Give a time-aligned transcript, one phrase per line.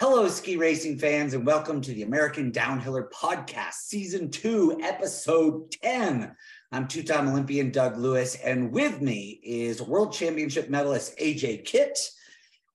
[0.00, 6.34] Hello, ski racing fans, and welcome to the American Downhiller Podcast, Season 2, Episode 10.
[6.72, 11.98] I'm two time Olympian Doug Lewis, and with me is World Championship medalist AJ Kitt,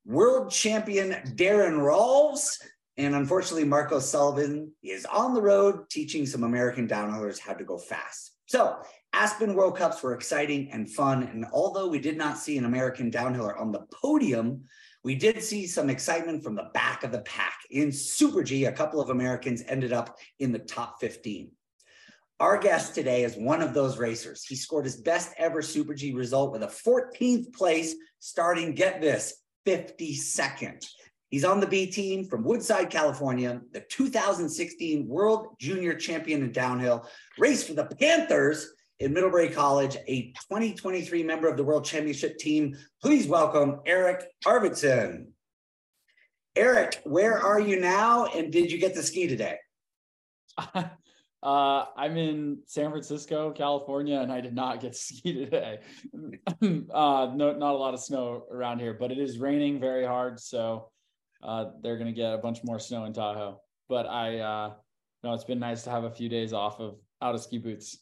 [0.05, 2.61] World Champion Daron Rahlves,
[2.95, 7.79] and unfortunately, Marco Sullivan is on the road teaching some American downhillers how to go
[7.79, 8.33] fast.
[8.45, 8.77] So,
[9.13, 11.23] Aspen World Cups were exciting and fun.
[11.23, 14.65] And although we did not see an American downhiller on the podium,
[15.05, 17.59] we did see some excitement from the back of the pack.
[17.69, 21.51] In Super G, a couple of Americans ended up in the top 15.
[22.39, 24.43] Our guest today is one of those racers.
[24.43, 29.43] He scored his best ever Super G result with a 14th place, starting, get this,
[29.67, 30.83] 52nd.
[31.29, 37.07] He's on the B team from Woodside, California, the 2016 World Junior Champion in downhill,
[37.37, 42.77] raced for the Panthers in Middlebury College, a 2023 member of the World Championship team.
[43.01, 45.27] Please welcome Erik Arvidsson.
[46.55, 49.57] Erik, where are you now and did you get to ski today?
[51.43, 55.77] Uh, I'm in San Francisco, California, and I did not get to ski today.
[56.91, 60.39] uh, no, not a lot of snow around here, but it is raining very hard.
[60.39, 60.89] So
[61.43, 63.61] uh, they're going to get a bunch more snow in Tahoe.
[63.87, 64.73] But I, uh,
[65.23, 67.95] no, it's been nice to have a few days off of out of ski boots.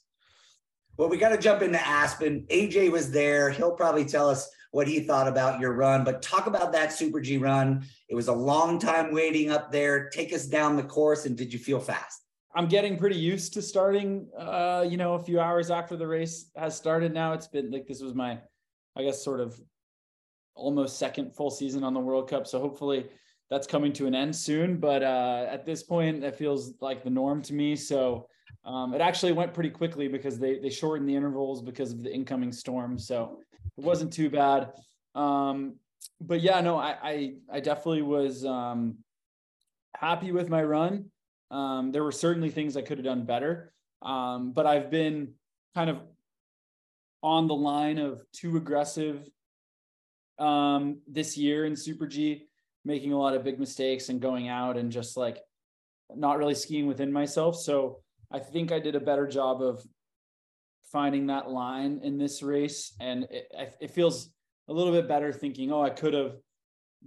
[0.97, 2.45] Well, we got to jump into Aspen.
[2.49, 3.49] AJ was there.
[3.49, 7.19] He'll probably tell us what he thought about your run, but talk about that Super
[7.19, 7.85] G run.
[8.09, 10.09] It was a long time waiting up there.
[10.09, 12.21] Take us down the course, and did you feel fast?
[12.55, 16.51] I'm getting pretty used to starting, uh, you know, a few hours after the race
[16.55, 17.11] has started.
[17.11, 18.39] Now it's been like this was my,
[18.95, 19.59] I guess, sort of
[20.55, 22.45] almost second full season on the World Cup.
[22.45, 23.07] So hopefully
[23.49, 24.77] that's coming to an end soon.
[24.77, 27.75] But uh, at this point, it feels like the norm to me.
[27.75, 28.27] So
[28.65, 32.13] um, it actually went pretty quickly because they they shortened the intervals because of the
[32.13, 33.39] incoming storm, so
[33.77, 34.71] it wasn't too bad.
[35.15, 35.75] Um,
[36.21, 38.97] but yeah, no, I I, I definitely was um,
[39.95, 41.05] happy with my run.
[41.51, 45.33] Um, there were certainly things I could have done better, um, but I've been
[45.75, 45.99] kind of
[47.21, 49.27] on the line of too aggressive
[50.39, 52.47] um, this year in Super G,
[52.85, 55.39] making a lot of big mistakes and going out and just like
[56.15, 57.55] not really skiing within myself.
[57.55, 58.02] So
[58.33, 59.85] I think I did a better job of
[60.91, 64.29] finding that line in this race, and it, it feels
[64.67, 66.33] a little bit better thinking, oh, I could have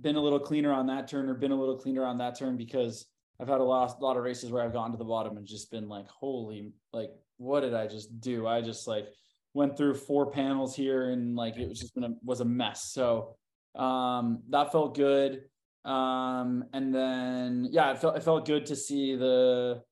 [0.01, 2.57] been a little cleaner on that turn or been a little cleaner on that turn
[2.57, 3.07] because
[3.41, 5.47] I've had a lot, a lot of races where I've gotten to the bottom and
[5.47, 8.47] just been like, holy, like, what did I just do?
[8.47, 9.07] I just like
[9.55, 12.93] went through four panels here and like it was just been a, was a mess.
[12.93, 13.37] So
[13.75, 15.43] um, that felt good.
[15.85, 19.83] Um, and then yeah, it felt it felt good to see the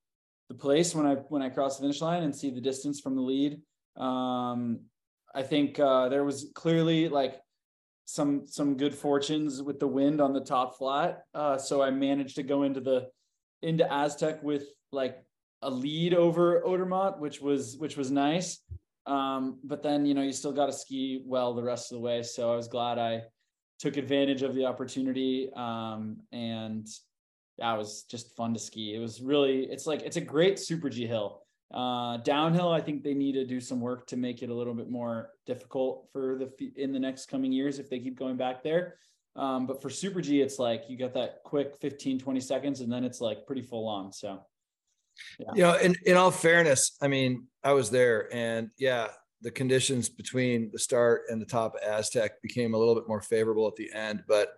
[0.49, 3.17] the place when I when I cross the finish line and see the distance from
[3.17, 3.61] the lead.
[3.97, 4.81] Um,
[5.35, 7.41] I think uh, there was clearly like
[8.05, 11.23] some some good fortunes with the wind on the top flat.
[11.35, 13.09] Uh, so I managed to go into the
[13.63, 15.19] into Aztec with like
[15.63, 18.61] a lead over Odermatt, which was which was nice.
[19.07, 22.03] Um, but then you know you still got to ski well the rest of the
[22.03, 22.23] way.
[22.23, 23.23] So I was glad I
[23.79, 26.87] took advantage of the opportunity um, and
[27.59, 28.95] it was just fun to ski.
[28.95, 31.43] It was really, it's like, it's a great super G hill.
[31.73, 34.75] Uh, downhill, I think they need to do some work to make it a little
[34.75, 38.63] bit more difficult for the in the next coming years if they keep going back
[38.63, 38.97] there.
[39.35, 42.93] Um, but for super G, it's like you got that quick 15, 20 seconds, and
[42.93, 44.13] then it's like pretty full on.
[44.13, 44.45] So,
[45.41, 45.51] yeah.
[45.55, 49.09] you know, in, in all fairness, I mean, I was there and yeah,
[49.43, 53.67] the conditions between the start and the top Aztec became a little bit more favorable
[53.67, 54.55] at the end, but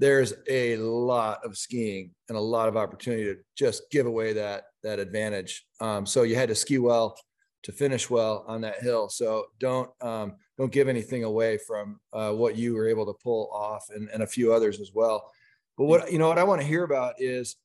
[0.00, 4.64] there's a lot of skiing and a lot of opportunity to just give away that
[4.82, 5.66] that advantage.
[5.80, 7.16] Um, so you had to ski well
[7.64, 9.10] to finish well on that hill.
[9.10, 13.50] So don't um, don't give anything away from uh, what you were able to pull
[13.52, 15.30] off, and, and a few others as well.
[15.76, 17.56] But what you know what I want to hear about is,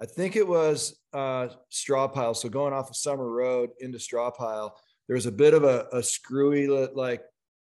[0.00, 2.36] I think it was uh, Strawpile.
[2.36, 4.70] So going off of Summer Road into Strawpile,
[5.08, 7.22] there was a bit of a, a screwy like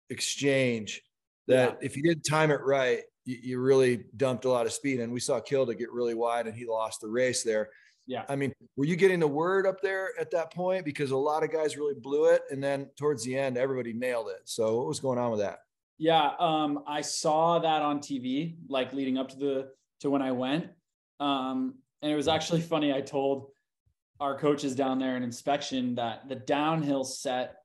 [0.09, 1.01] exchange
[1.47, 1.85] that yeah.
[1.85, 4.99] if you didn't time it right, you, you really dumped a lot of speed.
[4.99, 7.69] And we saw Kilde get really wide and he lost the race there.
[8.07, 8.23] Yeah.
[8.29, 10.85] I mean, were you getting the word up there at that point?
[10.85, 12.43] Because a lot of guys really blew it.
[12.51, 14.41] And then towards the end, everybody nailed it.
[14.45, 15.59] So what was going on with that?
[15.97, 16.31] Yeah.
[16.39, 19.69] Um, I saw that on TV, like leading up to the,
[20.01, 20.67] to when I went.
[21.19, 22.93] Um, and it was actually funny.
[22.93, 23.47] I told
[24.19, 27.55] our coaches down there in inspection that the downhill set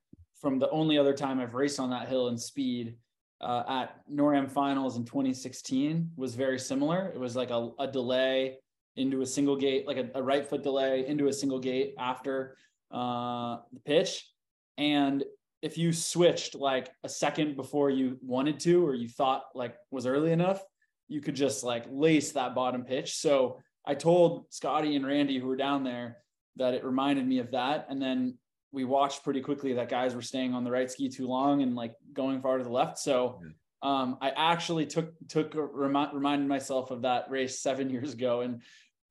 [0.40, 2.96] from the only other time I've raced on that hill in speed
[3.40, 7.10] uh, at NORAM finals in 2016 was very similar.
[7.14, 8.58] It was like a, a delay
[8.96, 12.56] into a single gate, like a, a, right foot delay into a single gate after
[12.90, 14.30] uh, the pitch.
[14.76, 15.24] And
[15.62, 20.06] if you switched like a second before you wanted to, or you thought like was
[20.06, 20.62] early enough,
[21.08, 23.16] you could just like lace that bottom pitch.
[23.16, 26.18] So I told Scotty and Randy who were down there
[26.56, 27.86] that it reminded me of that.
[27.88, 28.36] And then
[28.72, 31.74] we watched pretty quickly that guys were staying on the right ski too long and
[31.74, 32.98] like going far to the left.
[32.98, 33.40] So
[33.82, 38.62] um, I actually took took remi- reminded myself of that race seven years ago and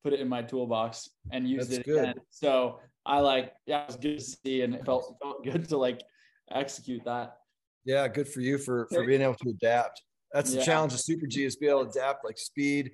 [0.03, 2.03] put it in my toolbox and used That's it good.
[2.03, 2.15] again.
[2.29, 5.77] So I like yeah, it was good to see and it felt felt good to
[5.77, 6.01] like
[6.51, 7.37] execute that.
[7.85, 10.01] Yeah, good for you for for being able to adapt.
[10.33, 10.65] That's the yeah.
[10.65, 12.91] challenge of Super G is be able to adapt like speed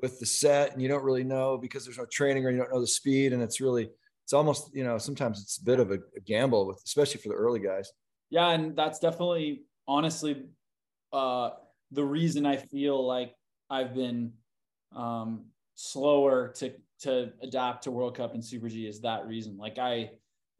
[0.00, 2.72] with the set, and you don't really know because there's no training or you don't
[2.72, 3.90] know the speed, and it's really
[4.28, 7.30] it's almost you know sometimes it's a bit of a, a gamble with especially for
[7.30, 7.90] the early guys.
[8.28, 10.44] Yeah, and that's definitely honestly
[11.14, 11.52] uh,
[11.92, 13.34] the reason I feel like
[13.70, 14.34] I've been
[14.94, 15.46] um,
[15.76, 19.56] slower to to adapt to World Cup and Super G is that reason.
[19.56, 20.10] Like I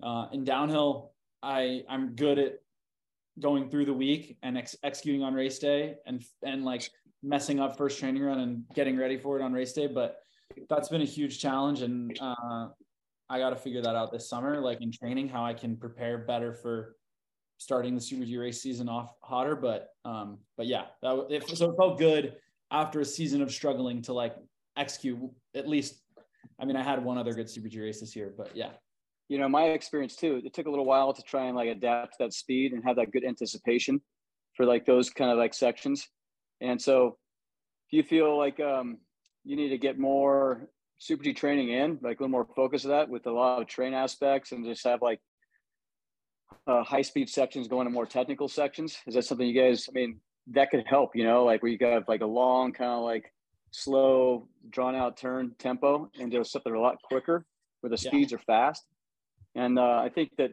[0.03, 1.13] uh, in downhill,
[1.43, 2.55] I I'm good at
[3.39, 6.89] going through the week and ex- executing on race day and and like
[7.23, 9.89] messing up first training run and getting ready for it on race day.
[9.89, 10.17] But
[10.71, 12.69] that's been a huge challenge, and uh,
[13.31, 16.19] I got to figure that out this summer, like in training, how I can prepare
[16.19, 16.97] better for
[17.59, 19.55] starting the Super G race season off hotter.
[19.55, 22.37] But um, but yeah, that it, so it felt good
[22.71, 24.35] after a season of struggling to like
[24.77, 25.19] execute
[25.55, 26.03] at least.
[26.61, 28.71] I mean, I had one other good Super G race this year, but yeah,
[29.29, 32.19] you know, my experience too, it took a little while to try and like adapt
[32.19, 34.01] that speed and have that good anticipation
[34.55, 36.09] for like those kind of like sections.
[36.61, 37.19] And so
[37.87, 38.99] if you feel like um,
[39.45, 42.91] you need to get more super G training in, like a little more focus of
[42.91, 45.21] that with a lot of train aspects and just have like
[46.67, 49.93] uh, high speed sections going to more technical sections, is that something you guys, I
[49.93, 53.05] mean, that could help, you know, like where you got like a long kind of
[53.05, 53.33] like
[53.71, 57.45] slow drawn out turn tempo and do something a lot quicker
[57.81, 58.37] where the speeds yeah.
[58.37, 58.85] are fast
[59.59, 60.53] and uh, I think that,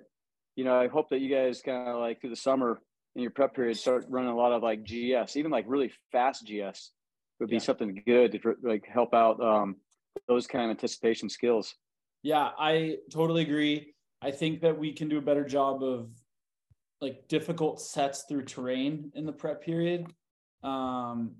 [0.56, 2.80] you know, I hope that you guys kind of like through the summer
[3.16, 6.46] in your prep period start running a lot of like GS, even like really fast
[6.46, 6.92] GS
[7.40, 7.62] would be yeah.
[7.62, 9.76] something good to like help out um,
[10.28, 11.76] those kind of anticipation skills.
[12.24, 13.94] Yeah, I totally agree.
[14.22, 16.10] I think that we can do a better job of
[17.02, 20.08] like difficult sets through terrain in the prep period.
[20.64, 21.36] Um,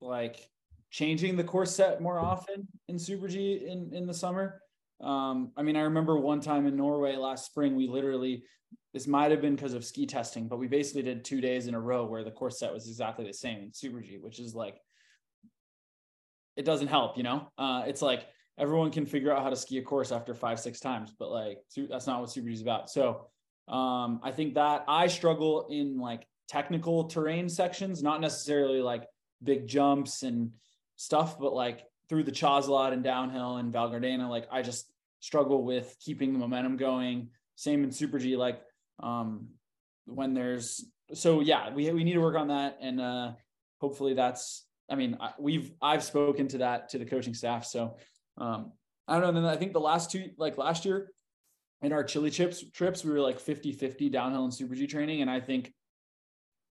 [0.00, 0.48] like
[0.90, 4.62] changing the course set more often in Super G in, in the summer.
[5.00, 8.42] Um, I mean, I remember one time in Norway last spring, we literally,
[8.94, 11.74] this might have been because of ski testing, but we basically did two days in
[11.74, 14.54] a row where the course set was exactly the same in Super G, which is
[14.54, 14.80] like,
[16.58, 17.48] it doesn't help, you know?
[17.56, 18.26] Uh, it's like
[18.58, 21.58] everyone can figure out how to ski a course after five, six times, but like,
[21.88, 22.90] that's not what Super G is about.
[22.90, 23.28] So
[23.68, 29.06] um, I think that I struggle in like technical terrain sections, not necessarily like
[29.42, 30.50] big jumps and
[30.96, 34.90] stuff, but like through the Ciaslat and downhill and Val Gardena, like I just
[35.20, 37.30] struggle with keeping the momentum going.
[37.54, 38.60] Same in Super G, like
[39.00, 39.48] um,
[40.06, 40.84] when there's
[41.14, 43.32] so yeah, we we need to work on that, and uh,
[43.80, 44.64] hopefully that's.
[44.90, 47.96] I mean, we've I've spoken to that to the coaching staff, so
[48.38, 48.72] um,
[49.06, 49.40] I don't know.
[49.40, 51.10] then I think the last two, like last year,
[51.82, 55.30] in our Chile chips trips, we were like 50-50 downhill and Super G training, and
[55.30, 55.72] I think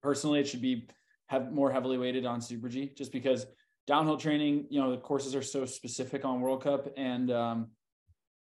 [0.02, 0.88] personally it should be
[1.28, 3.46] have more heavily weighted on Super G, just because
[3.86, 7.68] downhill training, you know, the courses are so specific on World Cup and um,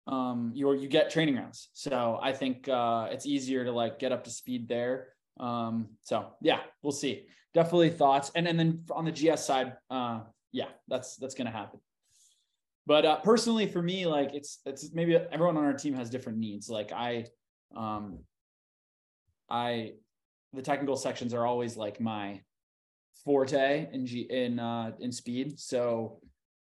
[0.07, 1.69] um, you you get training rounds.
[1.73, 5.09] So I think uh, it's easier to like get up to speed there.
[5.41, 7.27] Um, so yeah, we'll see.
[7.55, 8.31] Definitely thoughts.
[8.35, 10.21] And and then on the GS side, uh,
[10.53, 11.81] yeah, that's that's gonna happen.
[12.87, 16.39] But uh, personally, for me, like it's it's maybe everyone on our team has different
[16.39, 16.69] needs.
[16.69, 17.27] Like I,
[17.77, 18.19] um,
[19.49, 19.93] I,
[20.53, 22.41] the technical sections are always like my
[23.25, 25.59] forte in G in uh in speed.
[25.59, 26.21] So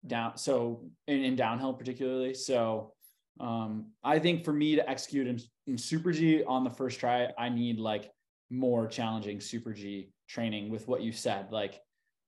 [0.07, 2.35] down so in, in downhill particularly.
[2.35, 2.93] So
[3.41, 7.29] um I think for me to execute in, in super G on the first try,
[7.39, 8.11] I need like
[8.51, 11.81] more challenging super G training with what you said, like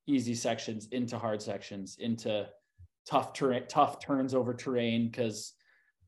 [0.07, 2.49] easy sections into hard sections, into
[3.09, 5.11] tough terrain, tough turns over terrain.
[5.13, 5.53] Cause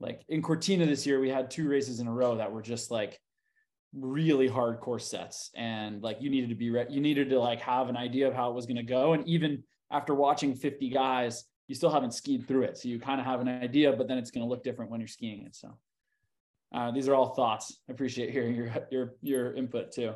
[0.00, 2.90] like in Cortina this year, we had two races in a row that were just
[2.90, 3.20] like
[3.94, 5.50] really hardcore sets.
[5.54, 8.34] And like you needed to be re- you needed to like have an idea of
[8.34, 9.12] how it was going to go.
[9.12, 12.76] And even after watching 50 guys you still haven't skied through it.
[12.76, 15.00] So you kind of have an idea but then it's going to look different when
[15.00, 15.54] you're skiing it.
[15.54, 15.78] So
[16.74, 17.80] uh, these are all thoughts.
[17.88, 20.14] I appreciate hearing your your your input too.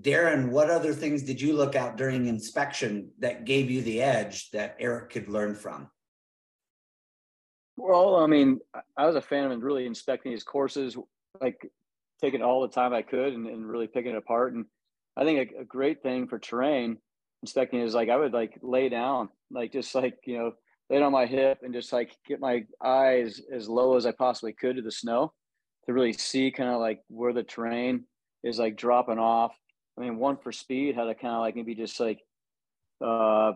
[0.00, 4.50] Daron what other things did you look out during inspection that gave you the edge
[4.50, 5.90] that erik could learn from?
[7.76, 8.60] Well i mean
[8.96, 10.98] i was a fan of really inspecting his courses
[11.40, 11.70] like
[12.20, 14.52] taking all the time I could and, and really picking it apart.
[14.52, 14.66] And
[15.16, 16.98] I think a, a, great thing for terrain
[17.42, 20.52] inspecting is like I would like lay down, like just like you know,
[20.90, 24.52] lay on my hip and just like get my eyes as low as I possibly
[24.52, 25.32] could to the snow
[25.86, 28.04] to really see kind of like where the terrain
[28.42, 29.54] is like dropping off.
[29.98, 32.20] I mean, one for speed, how to kind of like maybe just like
[33.04, 33.52] uh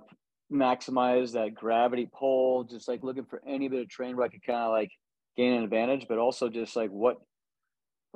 [0.52, 4.44] maximize that gravity pull, just like looking for any bit of terrain where I could
[4.44, 4.90] kind of like
[5.36, 7.16] gain an advantage, but also just like what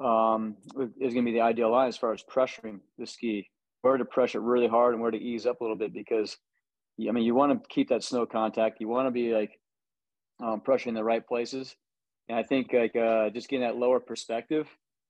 [0.03, 0.57] um,
[1.01, 3.49] is going to be the ideal line as far as pressuring the ski,
[3.83, 6.37] where to pressure really hard and where to ease up a little bit because
[7.07, 8.81] I mean, you want to keep that snow contact.
[8.81, 9.53] You want to be like
[10.43, 11.77] um, pressuring the right places.
[12.29, 14.69] And I think like uh, just getting that lower perspective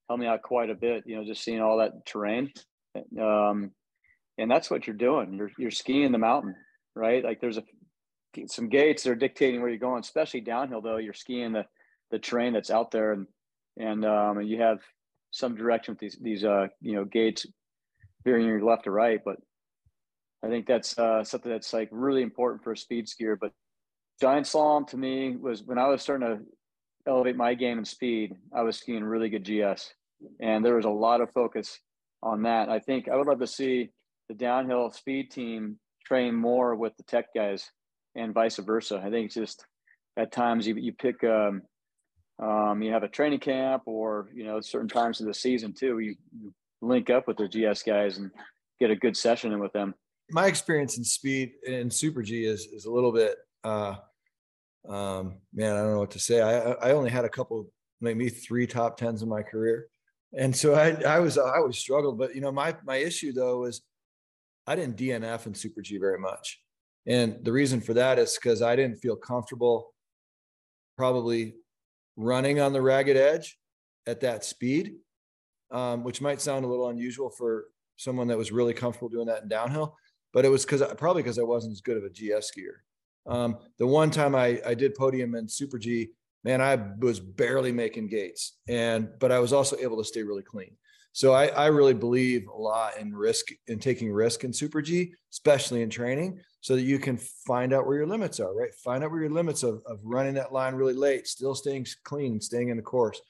[0.09, 1.05] helped me out quite a bit.
[1.07, 2.53] You know, just seeing all that terrain,
[3.21, 3.73] um,
[4.39, 5.35] and that's what you're doing.
[5.35, 6.55] You're you're skiing the mountain,
[6.95, 7.25] right?
[7.25, 7.65] Like there's a
[8.47, 10.81] some gates that are dictating where you're going, especially downhill.
[10.81, 11.65] Though you're skiing the
[12.11, 13.27] the terrain that's out there, and
[13.77, 14.79] and um, and you have
[15.31, 17.47] some direction with these these uh you know gates
[18.25, 19.37] veering your left or right, but
[20.45, 23.37] I think that's uh, something that's like really important for a speed skier.
[23.41, 23.53] But
[24.21, 26.45] giant slalom to me was when I was starting to
[27.09, 29.93] elevate my game and speed, I was skiing really good GS,
[30.41, 31.81] and there was a lot of focus
[32.23, 32.69] on that.
[32.69, 33.91] I think I would love to see
[34.29, 37.71] the downhill speed team train more with the tech guys
[38.15, 39.03] and vice versa.
[39.05, 39.65] I think it's just
[40.17, 41.62] at times you, you pick um,
[42.41, 45.99] um, you have a training camp or you know certain times of the season too.
[45.99, 48.31] You, you link up with the GS guys and
[48.79, 49.95] get a good session in with them
[50.31, 53.97] my experience in speed in super G is is a little bit uh
[54.88, 56.40] um man, I don't know what to say.
[56.40, 59.88] I I only had a couple maybe three top tens in my career.
[60.37, 62.18] And so I I was I always struggled.
[62.18, 63.83] But you know, my my issue though was
[64.66, 66.61] I didn't DNF in Super G very much.
[67.07, 69.95] And the reason for that is because I didn't feel comfortable
[70.97, 71.54] probably
[72.16, 73.57] running on the ragged edge
[74.07, 74.97] at that speed,
[75.71, 77.66] um, which might sound a little unusual for
[77.97, 79.97] someone that was really comfortable doing that in downhill
[80.33, 82.78] but it was because probably because I wasn't as good of a GS skier.
[83.27, 86.11] Um, the one time I, I did podium in Super G,
[86.45, 90.43] man, I was barely making gates, and but I was also able to stay really
[90.43, 90.77] clean.
[91.13, 95.13] So I, I really believe a lot in risk in taking risk in Super G,
[95.33, 98.55] especially in training, so that you can find out where your limits are.
[98.55, 101.87] Right, find out where your limits of of running that line really late, still staying
[102.05, 103.21] clean, staying in the course.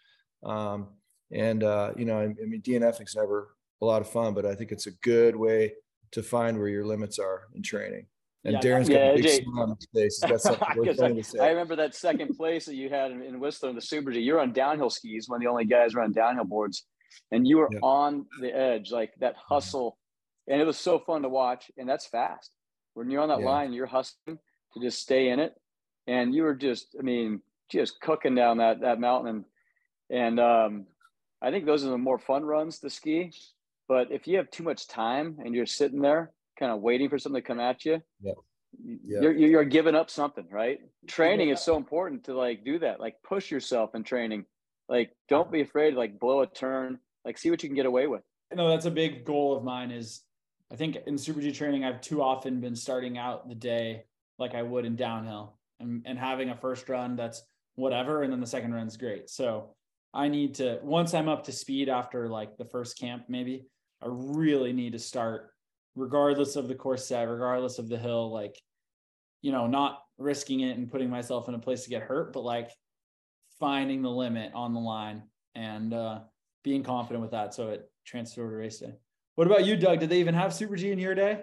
[0.43, 0.89] Um,
[1.33, 4.47] and uh, you know, I, I mean, DNF is never a lot of fun, but
[4.47, 5.75] I think it's a good way
[6.13, 8.07] to find where your limits are in training.
[8.49, 10.21] And yeah, Daron's got yeah, a big Jay, smile on his face.
[10.23, 11.43] He's got something to.
[11.43, 14.21] I remember that second place that you had in, in Whistler in the Super G.
[14.21, 16.87] You're on downhill skis, one of the only guys running downhill boards,
[17.31, 17.79] and you were yeah.
[17.83, 19.55] on the edge, like that mm-hmm.
[19.55, 19.99] hustle,
[20.47, 21.71] and it was so fun to watch.
[21.77, 22.51] And that's fast.
[22.95, 24.39] When you're on that line, you're hustling
[24.75, 25.53] to just stay in it,
[26.07, 29.45] and you were just, I mean, just cooking down that that mountain,
[30.11, 30.87] and and um,
[31.43, 33.33] I think those are the more fun runs to ski
[33.89, 37.19] but if you have too much time and you're sitting there kind of waiting for
[37.19, 38.33] something to come at you, yeah.
[38.85, 39.21] Yeah.
[39.23, 40.81] You're, you're giving up something, right?
[41.07, 41.55] Training yeah.
[41.55, 44.45] is so important to like do that, like push yourself in training.
[44.89, 47.87] Like, don't be afraid to like blow a turn, like see what you can get
[47.87, 48.23] away with.
[48.55, 50.23] No, that's a big goal of mine is
[50.71, 54.05] I think in super G training, I've too often been starting out the day
[54.39, 57.43] like I would in downhill and, and having a first run that's
[57.77, 58.23] whatever.
[58.23, 59.31] And then the second run's great.
[59.31, 59.75] So
[60.13, 63.67] I need to, once I'm up to speed after like the first camp, maybe
[64.03, 65.51] I really need to start,
[65.99, 68.57] regardless of the course set, regardless of the hill, like,
[69.43, 72.43] you know, not risking it and putting myself in a place to get hurt, but
[72.43, 72.71] like
[73.59, 75.23] finding the limit on the line
[75.55, 76.21] and uh,
[76.63, 77.55] being confident with that.
[77.55, 78.95] So it transferred over to race day.
[79.35, 80.01] What about you, Doug?
[80.01, 81.43] Did they even have Super G in your day?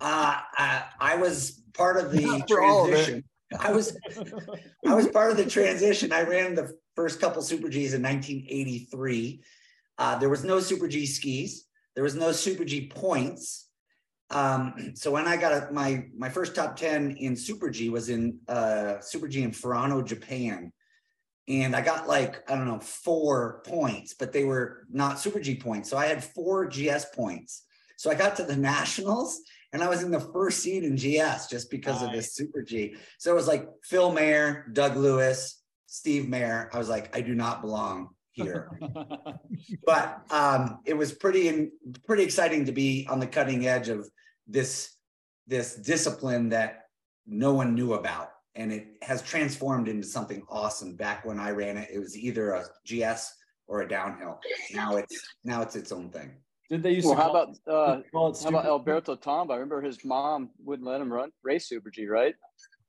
[0.00, 3.24] Uh, I, I was part of the transition.
[3.52, 3.96] Of I was
[4.86, 6.12] I was part of the transition.
[6.12, 9.42] I ran the first couple Super Gs in 1983.
[9.98, 11.66] Uh, there was no Super G skis.
[11.94, 13.65] There was no Super G points.
[14.30, 18.08] Um, so when I got a, my my first top 10 in Super G was
[18.08, 20.72] in uh, Super G in Furano, Japan.
[21.48, 25.54] And I got like, I don't know, four points, but they were not Super G
[25.54, 25.88] points.
[25.88, 27.62] So I had four GS points.
[27.96, 29.40] So I got to the nationals
[29.72, 32.08] and I was in the first seed in GS just because nice.
[32.08, 32.96] of this Super G.
[33.18, 36.68] So it was like Phil Mahre, Doug Lewis, Steve Mahre.
[36.72, 38.70] I was like, I do not belong here.
[39.84, 41.70] but um, it was pretty
[42.04, 44.08] pretty exciting to be on the cutting edge of
[44.46, 44.94] this
[45.46, 46.84] this discipline that
[47.26, 50.94] no one knew about, and it has transformed into something awesome.
[50.94, 53.34] Back when I ran it, it was either a GS
[53.66, 54.38] or a downhill.
[54.72, 56.32] Now it's now it's its own thing.
[56.68, 57.06] Did they use?
[57.06, 59.52] Well, how about uh, how about Alberto Tomba?
[59.52, 62.34] I remember his mom wouldn't let him run race Super G, right?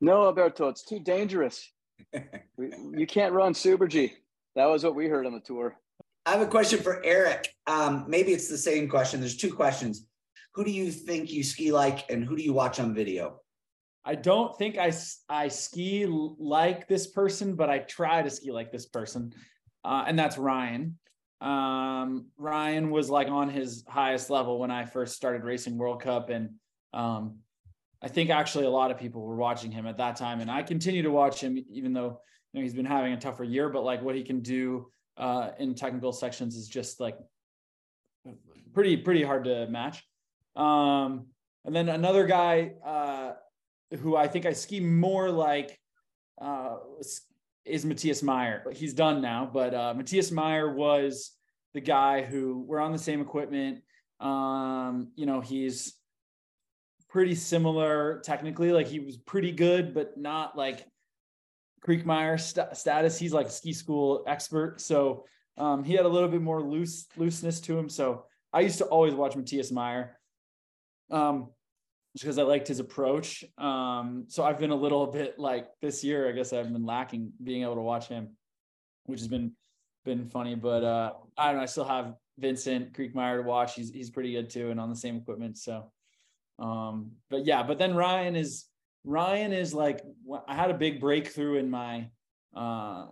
[0.01, 1.71] No, Alberto, it's too dangerous.
[2.57, 4.13] you can't run Super G
[4.57, 5.77] that was what we heard on the tour.
[6.25, 7.53] I have a question for Erik.
[7.67, 9.19] Um, maybe it's the same question.
[9.19, 10.05] There's two questions.
[10.55, 13.41] Who do you think you ski like, and who do you watch on video?
[14.03, 14.91] I don't think I,
[15.29, 19.33] I ski like this person, but I try to ski like this person.
[19.85, 20.97] Uh, and that's Ryan.
[21.39, 26.29] Um, Ryan was like on his highest level when I first started racing World Cup.
[26.29, 26.55] And
[26.93, 27.39] um,
[28.01, 30.63] I think actually a lot of people were watching him at that time, and I
[30.63, 32.21] continue to watch him even though
[32.53, 33.69] you know he's been having a tougher year.
[33.69, 37.17] But like what he can do uh, in technical sections is just like
[38.73, 40.03] pretty pretty hard to match.
[40.55, 41.27] Um,
[41.65, 43.33] and then another guy uh,
[43.99, 45.77] who I think I ski more like
[46.41, 46.77] uh,
[47.65, 48.63] is Matthias Mayer.
[48.73, 51.31] He's done now, but uh, Matthias Mayer was
[51.73, 53.81] the guy who we're on the same equipment.
[54.19, 55.93] Um, you know, he's
[57.09, 58.71] pretty similar technically.
[58.71, 60.85] Like he was pretty good, but not like
[61.87, 63.17] Kriechmayr st- status.
[63.17, 65.25] He's like a ski school expert, so
[65.57, 67.89] um, he had a little bit more loose looseness to him.
[67.89, 70.19] So I used to always watch Matthias Mayer,
[71.11, 71.49] um,
[72.13, 73.43] because I liked his approach.
[73.57, 76.27] Um, so I've been a little bit like this year.
[76.27, 78.35] I guess I've been lacking being able to watch him,
[79.05, 79.53] which has been
[80.03, 80.55] been funny.
[80.55, 81.63] But uh, I don't know.
[81.63, 83.75] I still have Vincent Kriechmayr to watch.
[83.75, 85.57] He's he's pretty good too, and on the same equipment.
[85.57, 85.91] So,
[86.59, 87.63] um, but yeah.
[87.63, 88.65] But then Ryan is
[89.07, 90.01] Ryan is like
[90.47, 92.09] I had a big breakthrough in my
[92.55, 93.05] uh,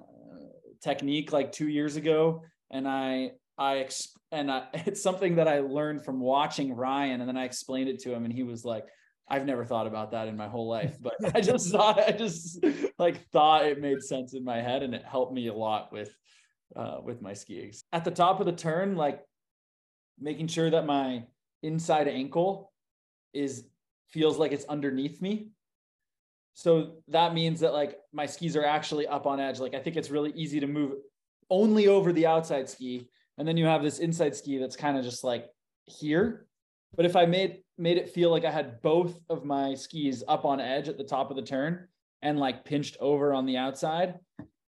[0.84, 3.88] technique like two years ago, and I I
[4.32, 8.00] and I, it's something that I learned from watching Ryan, and then I explained it
[8.00, 8.86] to him, and he was like,
[9.30, 12.64] "I've never thought about that in my whole life, but I just thought I just
[13.00, 16.14] like thought it made sense in my head, and it helped me a lot with
[16.76, 17.72] uh, with my skiing.
[17.94, 19.22] At the top of the turn, like
[20.20, 21.24] making sure that my
[21.64, 22.74] inside ankle
[23.34, 23.66] is
[24.10, 25.52] feels like it's underneath me
[26.56, 29.60] so that means that like my skis are actually up on edge.
[29.60, 30.94] Like I think it's really easy to move
[31.50, 33.10] only over the outside ski.
[33.38, 35.48] And then you have this inside ski that's kind of just like
[35.84, 36.48] here.
[36.96, 40.46] But if I made made it feel like I had both of my skis up
[40.46, 41.90] on edge at the top of the turn
[42.22, 44.16] and like pinched over on the outside,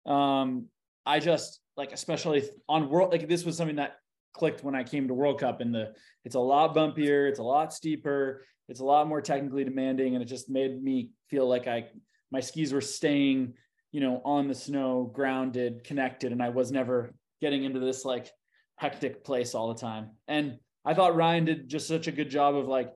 [0.07, 0.65] um,
[1.05, 3.97] I just like especially on world like this was something that
[4.33, 7.43] clicked when I came to World Cup and the it's a lot bumpier, it's a
[7.43, 11.67] lot steeper, it's a lot more technically demanding, and it just made me feel like
[11.67, 11.87] I
[12.31, 13.53] my skis were staying,
[13.91, 18.31] you know, on the snow, grounded, connected, and I was never getting into this like
[18.77, 20.11] hectic place all the time.
[20.27, 22.93] And I thought Ryan did just such a good job of like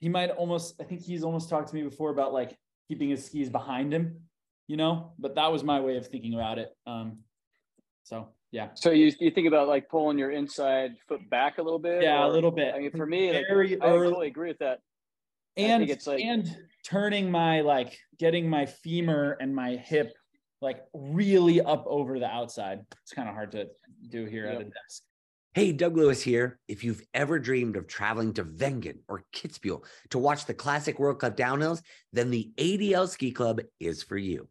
[0.00, 2.56] he might almost I think he's almost talked to me before about like
[2.88, 4.20] keeping his skis behind him,
[4.66, 6.70] you know, but that was my way of thinking about it.
[6.86, 7.18] Um
[8.04, 8.68] so yeah.
[8.74, 12.02] So you you think about like pulling your inside foot back a little bit?
[12.02, 12.74] Yeah, or, a little bit.
[12.74, 14.78] I mean, for me, like, I totally agree with that
[15.56, 20.12] and it's like and turning my like getting my femur and my hip
[20.60, 22.80] like really up over the outside.
[23.02, 23.68] It's kind of hard to
[24.08, 24.54] do here yep.
[24.54, 25.02] at a desk.
[25.54, 26.58] Hey, Doug Lewis here.
[26.68, 31.20] If you've ever dreamed of traveling to Wengen or Kitzbühel to watch the classic World
[31.20, 31.80] Cup downhills,
[32.12, 34.48] then the ADL Ski Club is for you.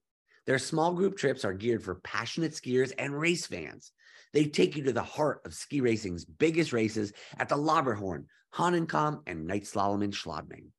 [0.47, 3.91] Their small group trips are geared for passionate skiers and race fans.
[4.33, 9.21] They take you to the heart of ski racing's biggest races at the Lauberhorn, Hahnenkamm,
[9.27, 10.69] and Night Slalom in Schladming.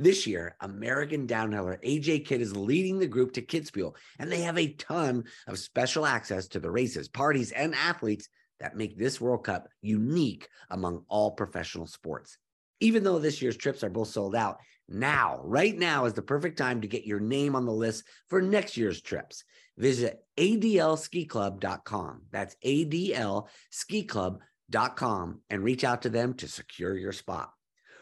[0.00, 4.56] This year, American downhiller AJ Kitt is leading the group to Kitzbühel, and they have
[4.56, 8.28] a ton of special access to the races, parties, and athletes
[8.60, 12.38] that make this World Cup unique among all professional sports.
[12.78, 14.58] Even though this year's trips are both sold out,
[14.88, 18.40] now, right now is the perfect time to get your name on the list for
[18.40, 19.42] next year's trips.
[19.76, 22.22] Visit adlskiclub.com.
[22.30, 27.50] That's adlskiclub.com and reach out to them to secure your spot.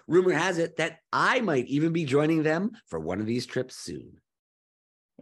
[0.08, 3.76] Rumor has it that I might even be joining them for one of these trips
[3.76, 4.12] soon.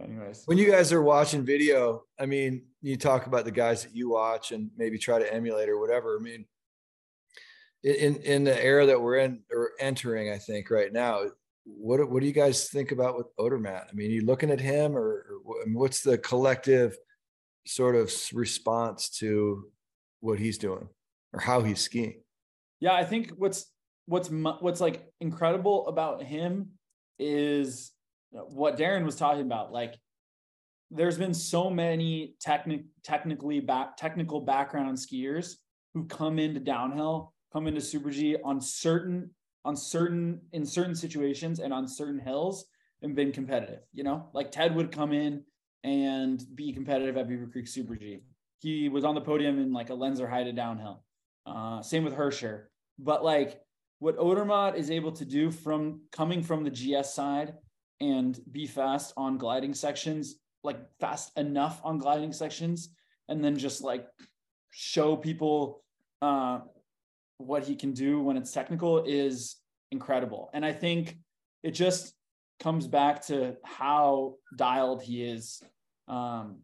[0.01, 3.95] Anyways, when you guys are watching video, I mean, you talk about the guys that
[3.95, 6.17] you watch and maybe try to emulate or whatever.
[6.19, 6.45] I mean,
[7.83, 11.23] in in the era that we're in or entering, I think right now,
[11.63, 13.85] what what do you guys think about with Odermatt?
[13.89, 16.97] I mean, you looking at him, or, or what's the collective
[17.65, 19.71] sort of response to
[20.19, 20.89] what he's doing
[21.33, 22.21] or how he's skiing?
[22.79, 23.71] Yeah, I think what's
[24.05, 26.71] what's what's like incredible about him
[27.19, 27.91] is
[28.31, 29.71] what Daron was talking about.
[29.71, 29.95] Like,
[30.91, 35.55] there's been so many technic technically back technical background skiers
[35.93, 39.31] who come into downhill, come into Super G on certain
[39.63, 42.65] on certain in certain situations and on certain hills
[43.01, 43.81] and been competitive.
[43.93, 45.43] You know, like Ted would come in
[45.83, 48.21] and be competitive at Beaver Creek Super G.
[48.59, 51.03] He was on the podium in like a Lenzerheide downhill.
[51.45, 52.63] Uh, same with Hirscher.
[52.97, 53.59] But like
[53.99, 57.53] what Odermatt is able to do from coming from the GS side
[58.01, 62.89] and be fast on gliding sections, like fast enough on gliding sections,
[63.29, 64.07] and then just like
[64.71, 65.83] show people
[66.21, 66.59] uh,
[67.37, 69.57] what he can do when it's technical is
[69.91, 70.49] incredible.
[70.53, 71.17] And I think
[71.63, 72.13] it just
[72.59, 75.61] comes back to how dialed he is
[76.07, 76.59] um,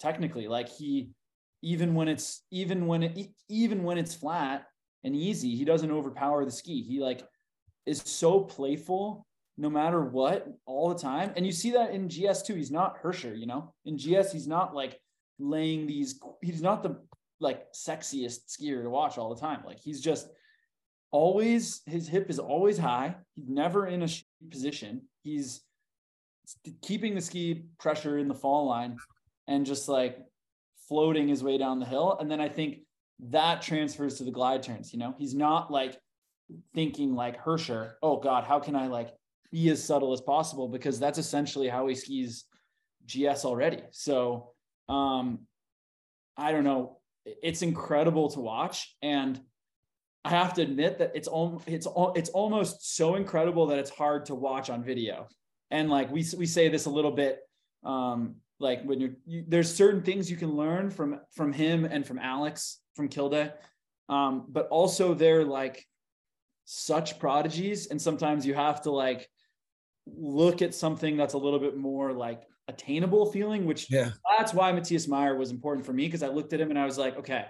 [0.00, 0.48] technically.
[0.48, 1.10] Like he,
[1.62, 4.66] even when it's even when it even when it's flat,
[5.08, 5.56] and easy.
[5.56, 6.82] He doesn't overpower the ski.
[6.82, 7.26] He like
[7.86, 11.32] is so playful no matter what all the time.
[11.34, 12.54] And you see that in GS too.
[12.54, 15.00] He's not Hirscher, you know, in GS, he's not like
[15.40, 17.00] laying these, he's not the
[17.40, 19.62] like sexiest skier to watch all the time.
[19.64, 20.28] Like he's just
[21.10, 23.16] always, his hip is always high.
[23.34, 24.08] He's never in a
[24.50, 25.02] position.
[25.22, 25.62] He's
[26.82, 28.98] keeping the ski pressure in the fall line
[29.48, 30.18] and just like
[30.88, 32.16] floating his way down the hill.
[32.20, 32.80] And then I think
[33.20, 35.98] that transfers to the glide turns, you know, he's not like
[36.74, 39.14] thinking like Hirscher, oh God, how can I like
[39.50, 42.44] be as subtle as possible because that's essentially how he skis
[43.06, 43.82] GS already.
[43.90, 44.52] So
[44.88, 45.40] um,
[46.36, 46.98] I don't know.
[47.24, 49.38] It's incredible to watch, and
[50.24, 53.90] I have to admit that it's all it's all it's almost so incredible that it's
[53.90, 55.28] hard to watch on video.
[55.70, 57.40] And like we we say this a little bit,
[57.84, 62.06] um, like when you're you, there's certain things you can learn from from him and
[62.06, 63.52] from Alex from Kilde,
[64.08, 65.86] um, but also they're like
[66.66, 69.26] such prodigies, and sometimes you have to like
[70.06, 74.10] look at something that's a little bit more like attainable feeling, which yeah.
[74.36, 76.84] that's why Matthias Mayer was important for me because I looked at him and I
[76.84, 77.46] was like, okay,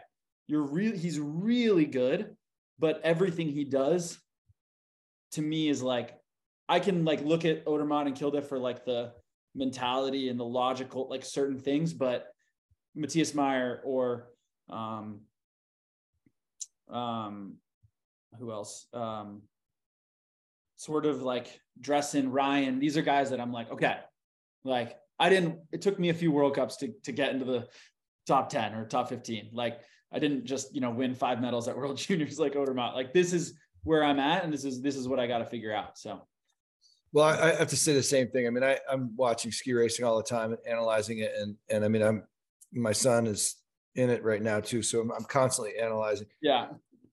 [0.47, 2.37] you're really he's really good,
[2.79, 4.19] but everything he does
[5.33, 6.15] to me is like
[6.69, 9.13] I can like look at Odermatt and Kilde for like the
[9.55, 12.29] mentality and the logical like certain things, but
[12.95, 14.29] Matthias Mayer or
[14.71, 15.23] um
[16.91, 17.55] um
[18.39, 19.43] who else um
[20.79, 22.79] sort of like Dressen, Ryan.
[22.79, 23.97] These are guys that I'm like, okay,
[24.65, 27.67] like I didn't, it took me a few World Cups to, to get into the
[28.27, 29.51] top 10 or top 15.
[29.53, 29.81] Like
[30.13, 32.95] I didn't just, you know, win five medals at World Juniors like Odermatt.
[32.95, 35.47] Like this is where I'm at and this is, this is what I got to
[35.47, 35.99] figure out.
[35.99, 36.23] So.
[37.13, 38.47] Well, I, I have to say the same thing.
[38.47, 41.33] I mean, I, I'm watching ski racing all the time and analyzing it.
[41.37, 42.23] And, and I mean, I'm,
[42.73, 43.57] my son is
[43.99, 44.83] in it right now too.
[44.83, 46.29] So I'm, I'm constantly analyzing.
[46.41, 46.69] Yeah.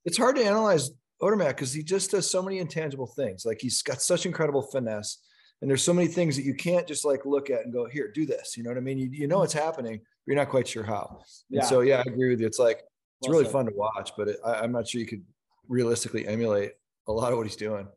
[0.05, 3.45] It's hard to analyze Odermatt because he just does so many intangible things.
[3.45, 5.17] Like he's got such incredible finesse,
[5.61, 8.11] and there's so many things that you can't just like look at and go, "Here,
[8.13, 8.99] do this." You know what I mean?
[8.99, 9.45] You, you know mm-hmm.
[9.45, 11.21] it's happening, but you're not quite sure how.
[11.49, 11.63] Yeah.
[11.63, 12.45] So, yeah, I agree with you.
[12.45, 13.53] It's like it's well really said.
[13.53, 15.23] fun to watch, but it, I, I'm not sure you could
[15.67, 16.73] realistically emulate
[17.07, 17.87] a lot of what he's doing.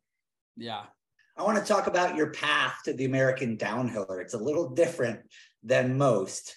[0.56, 0.84] Yeah.
[1.36, 4.20] I want to talk about your path to the American downhiller.
[4.20, 5.20] It's a little different
[5.62, 6.54] than most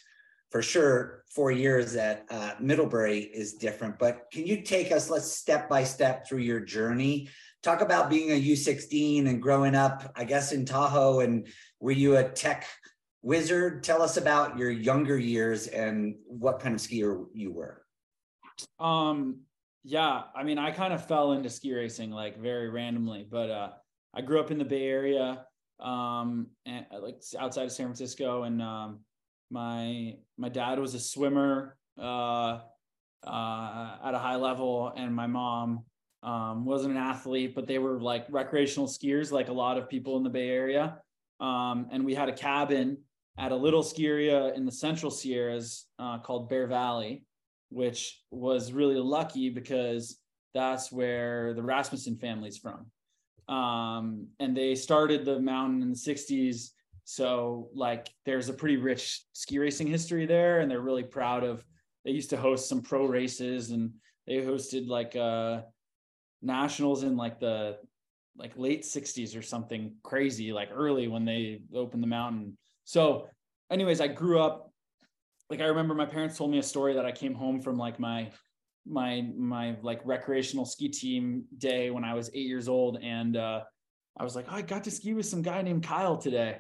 [0.51, 5.31] for sure four years at uh, Middlebury is different, but can you take us, let's
[5.31, 7.29] step by step through your journey?
[7.63, 11.21] Talk about being a U16 and growing up, I guess, in Tahoe.
[11.21, 11.47] And
[11.79, 12.67] were you a tech
[13.21, 13.83] wizard?
[13.83, 17.83] Tell us about your younger years and what kind of skier you were.
[18.79, 19.41] Um,
[19.83, 23.69] yeah, I mean, I kind of fell into ski racing like very randomly, but uh,
[24.13, 25.45] I grew up in the Bay Area,
[25.79, 28.99] um, and like outside of San Francisco, and um,
[29.51, 32.59] my my dad was a swimmer uh,
[33.25, 35.83] uh, at a high level, and my mom
[36.23, 40.17] um, wasn't an athlete, but they were like recreational skiers, like a lot of people
[40.17, 40.97] in the Bay Area.
[41.39, 42.97] Um, and we had a cabin
[43.37, 47.25] at a little ski area in the Central Sierras uh, called Bear Valley,
[47.69, 50.19] which was really lucky because
[50.53, 52.85] that's where the Rasmussen family's from.
[53.53, 56.69] Um, and they started the mountain in the 60s
[57.05, 61.63] so like there's a pretty rich ski racing history there, and they're really proud of.
[62.05, 63.91] They used to host some pro races, and
[64.27, 65.61] they hosted like uh
[66.41, 67.77] nationals in like the
[68.37, 72.57] like late 60s or something crazy, like early when they opened the mountain.
[72.85, 73.27] So,
[73.69, 74.71] anyways, I grew up
[75.49, 77.99] like I remember my parents told me a story that I came home from like
[77.99, 78.31] my
[78.87, 83.61] my my like recreational ski team day when I was eight years old, and uh,
[84.17, 86.59] I was like, oh, I got to ski with some guy named Kyle today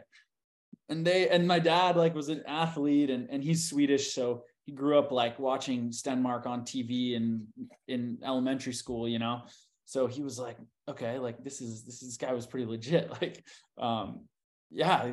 [0.91, 4.73] and they and my dad like was an athlete and and he's Swedish so he
[4.73, 7.47] grew up like watching Stenmark on TV and
[7.87, 9.41] in elementary school you know?
[9.85, 10.57] So he was like
[10.89, 13.09] okay like this is this, this guy was pretty legit.
[13.21, 13.43] Like
[13.79, 14.25] um
[14.69, 15.11] yeah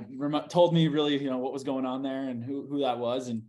[0.49, 3.29] told me really you know what was going on there and who who that was.
[3.29, 3.43] And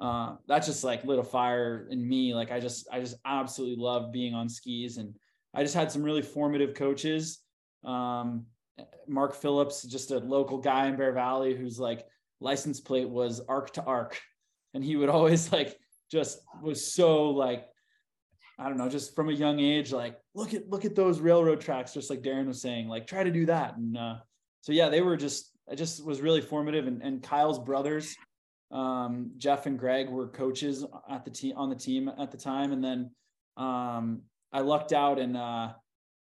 [0.00, 2.32] uh that just like lit a fire in me.
[2.32, 4.98] Like I just I just absolutely love being on skis.
[4.98, 5.14] And
[5.54, 7.40] I just had some really formative coaches.
[7.84, 8.46] Um
[9.06, 12.06] Mark Phillips, just a local guy in Bear Valley whose like
[12.40, 14.20] license plate was arc to arc.
[14.74, 15.78] And he would always like
[16.10, 17.66] just was so like,
[18.58, 21.60] I don't know, just from a young age, like look at look at those railroad
[21.60, 23.76] tracks, just like Daron was saying, like try to do that.
[23.76, 24.16] And uh,
[24.60, 26.86] so yeah, they were just it just was really formative.
[26.86, 28.14] And, and Kyle's brothers,
[28.70, 32.72] um, Jeff and Greg were coaches at the team on the team at the time.
[32.72, 33.10] And then
[33.56, 35.72] um, I lucked out and uh,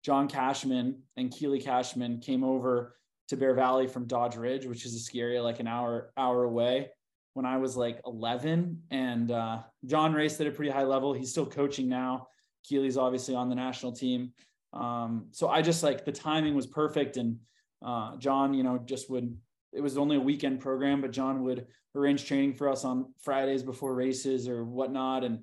[0.05, 2.97] John Cashman and Keely Cashman came over
[3.29, 6.45] to Bear Valley from Dodge Ridge, which is a ski area like an hour hour
[6.45, 6.89] away
[7.35, 8.83] when I was like 11.
[8.91, 11.13] And uh, John raced at a pretty high level.
[11.13, 12.29] He's still coaching now.
[12.65, 14.33] Keely's obviously on the national team.
[14.73, 17.17] Um, so I just like the timing was perfect.
[17.17, 17.39] And
[17.85, 19.37] uh, John, you know, just would,
[19.73, 23.63] it was only a weekend program, but John would arrange training for us on Fridays
[23.63, 25.25] before races or whatnot.
[25.25, 25.41] And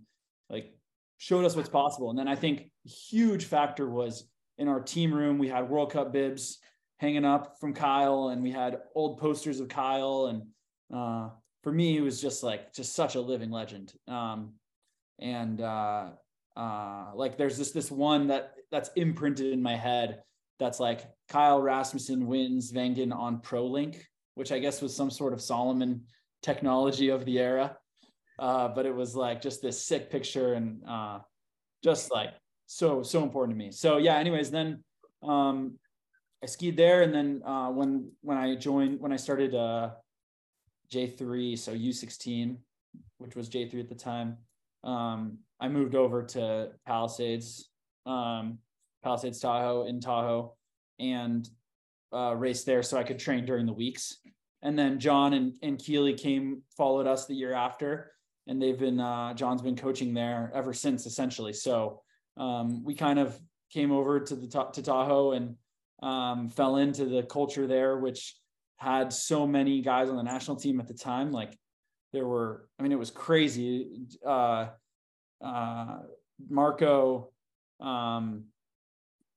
[0.50, 0.74] like
[1.18, 2.10] showed us what's possible.
[2.10, 6.12] And then I think huge factor was in our team room, we had World Cup
[6.12, 6.60] bibs
[6.98, 10.28] hanging up from Kyle and we had old posters of Kyle.
[10.28, 10.44] And
[10.94, 11.30] uh,
[11.64, 13.94] for me, it was just like, just such a living legend.
[14.08, 14.54] Um,
[15.20, 16.10] and uh,
[16.56, 20.24] uh, like there's this, this one that that's imprinted in my head
[20.60, 24.02] that's like Kyle Rasmussen wins Wengen on ProLink,
[24.36, 26.02] which I guess was some sort of Salomon
[26.42, 27.78] technology of the era.
[28.40, 31.20] Uh, but it was like just this sick picture and uh,
[31.84, 32.30] just like
[32.68, 33.72] so so important to me.
[33.72, 34.18] So yeah.
[34.18, 34.84] Anyways, then
[35.24, 35.80] um,
[36.44, 39.92] I skied there, and then uh, when when I joined when I started uh,
[40.92, 42.60] J three, so U sixteen,
[43.18, 44.38] which was J three at the time,
[44.84, 47.70] um, I moved over to Palisades,
[48.06, 48.60] um,
[49.04, 50.54] Palisades Tahoe in Tahoe,
[51.00, 51.50] and
[52.14, 54.18] uh, raced there so I could train during the weeks.
[54.62, 58.12] And then John and, and Keely came followed us the year after,
[58.48, 61.54] and they've been uh, John's been coaching there ever since essentially.
[61.54, 62.02] So
[62.38, 63.38] um, we kind of
[63.72, 65.56] came over to the to Tahoe and
[66.02, 68.36] um, fell into the culture there, which
[68.78, 71.32] had so many guys on the national team at the time.
[71.32, 71.58] Like
[72.14, 74.06] there were, I mean, it was crazy.
[74.26, 74.68] Uh,
[75.44, 75.98] uh,
[76.50, 77.32] Marco,
[77.80, 78.46] um,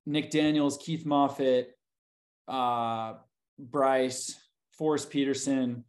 [0.07, 1.77] Nick Daniels, Keith Moffitt,
[2.49, 3.15] uh,
[3.59, 4.39] Bryce,
[4.73, 5.85] Forrest Peterson,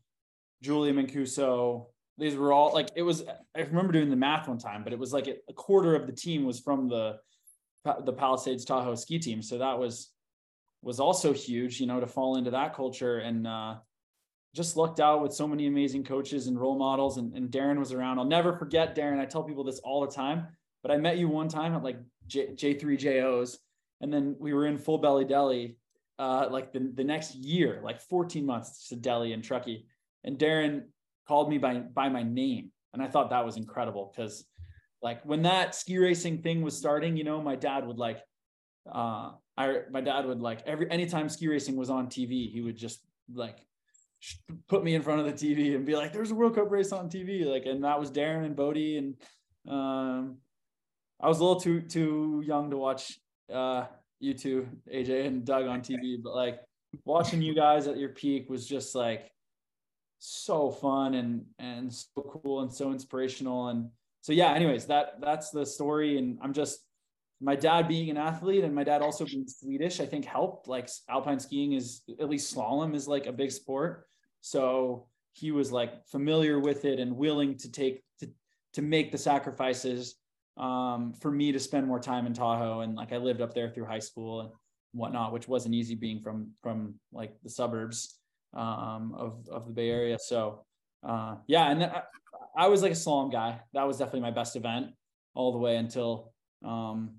[0.62, 1.88] Julia Mancuso,
[2.22, 3.24] these were all like it was
[3.56, 6.14] i remember doing the math one time but it was like a quarter of the
[6.14, 7.18] team was from the
[8.04, 9.42] the palisades tahoe ski team.
[9.42, 10.10] So that was
[10.82, 13.20] was also huge you know to fall into that culture.
[13.20, 13.76] And uh
[14.54, 17.18] just looked out with so many amazing coaches and role models.
[17.18, 18.20] And, and daron was around.
[18.20, 20.48] I'll never forget daron i tell people this all the time
[20.84, 23.58] but i met you one time at like J, j3jos
[24.02, 25.78] and then we were in full belly deli
[26.20, 29.86] uh like the, the next year like 14 months to deli and truckee.
[30.24, 30.84] And daron
[31.32, 32.72] called me by by my name.
[32.94, 34.44] And i thought that was incredible because
[35.02, 38.20] like when that ski racing thing was starting you know my dad would like
[38.94, 39.66] uh i
[39.96, 43.00] my dad would like every anytime ski racing was on tv he would just
[43.34, 43.60] like
[44.68, 46.92] put me in front of the tv and be like there's a world cup race
[46.92, 49.16] on tv like and that was daron and bode and
[49.70, 50.38] um
[51.22, 53.04] i was a little too too young to watch
[53.54, 53.86] uh
[54.20, 56.60] you two aj and doug on tv but like
[57.06, 59.32] watching you guys at your peak was just like
[60.24, 63.70] so fun and and so cool and so inspirational.
[63.70, 63.90] And
[64.22, 66.20] so yeah anyways that that's the story.
[66.20, 66.80] And i'm just
[67.42, 70.68] my dad being an athlete and my dad also being swedish i think helped.
[70.68, 74.06] Like alpine skiing is at least slalom is like a big sport.
[74.42, 78.30] So he was like familiar with it and willing to take to
[78.74, 80.16] to make the sacrifices
[80.58, 82.82] um, for me to spend more time in tahoe.
[82.82, 84.50] And like i lived up there through high school and
[84.94, 88.21] whatnot which wasn't easy being from from like the suburbs
[88.54, 90.18] um, of of the Bay Area.
[90.20, 90.66] So
[91.04, 92.02] uh, yeah, and I,
[92.56, 93.60] I, was like a slalom guy.
[93.74, 94.88] That was definitely my best event
[95.34, 96.32] all the way until
[96.64, 97.16] um,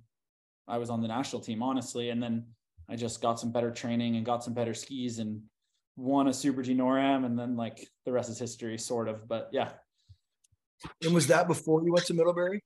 [0.69, 2.11] I was on the national team, honestly.
[2.11, 2.47] And then
[2.89, 5.43] I just got some better training and got some better skis and
[5.97, 9.29] won a Super G NORAM, and then like the rest is history, sort of.
[9.29, 9.71] But yeah.
[11.03, 12.63] And was that before you went to Middlebury?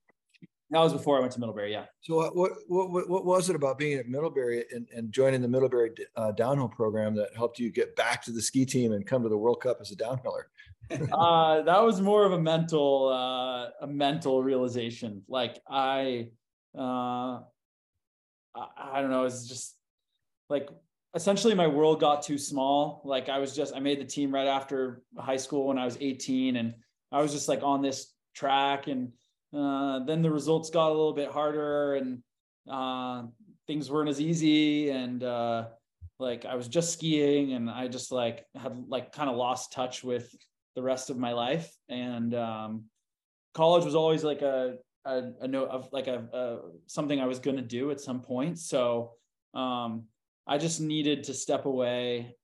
[0.70, 1.70] That was before I went to Middlebury.
[1.70, 1.84] Yeah.
[2.00, 5.48] So what what what, what was it about being at Middlebury and, and joining the
[5.48, 9.22] Middlebury uh, downhill program that helped you get back to the ski team and come
[9.22, 10.44] to the World Cup as a downhiller?
[11.12, 15.22] uh, that was more of a mental uh, a mental realization.
[15.28, 16.30] Like I,
[16.76, 17.40] uh,
[18.54, 19.24] I, I don't know.
[19.24, 19.76] It's just
[20.48, 20.68] like
[21.14, 23.02] essentially my world got too small.
[23.04, 25.96] Like I was just I made the team right after high school when I was
[26.00, 26.74] 18, and
[27.12, 29.12] I was just like on this track and
[29.54, 32.22] uh, then the results got a little bit harder and
[32.70, 33.24] uh,
[33.66, 34.90] things weren't as easy.
[34.90, 35.66] And uh,
[36.18, 40.02] like I was just skiing and I just like had like kind of lost touch
[40.02, 40.34] with
[40.74, 41.70] the rest of my life.
[41.88, 42.84] And um,
[43.54, 47.38] college was always like a, a, a note of like a, a something I was
[47.38, 48.58] going to do at some point.
[48.58, 49.12] So
[49.54, 50.04] um,
[50.46, 52.36] I just needed to step away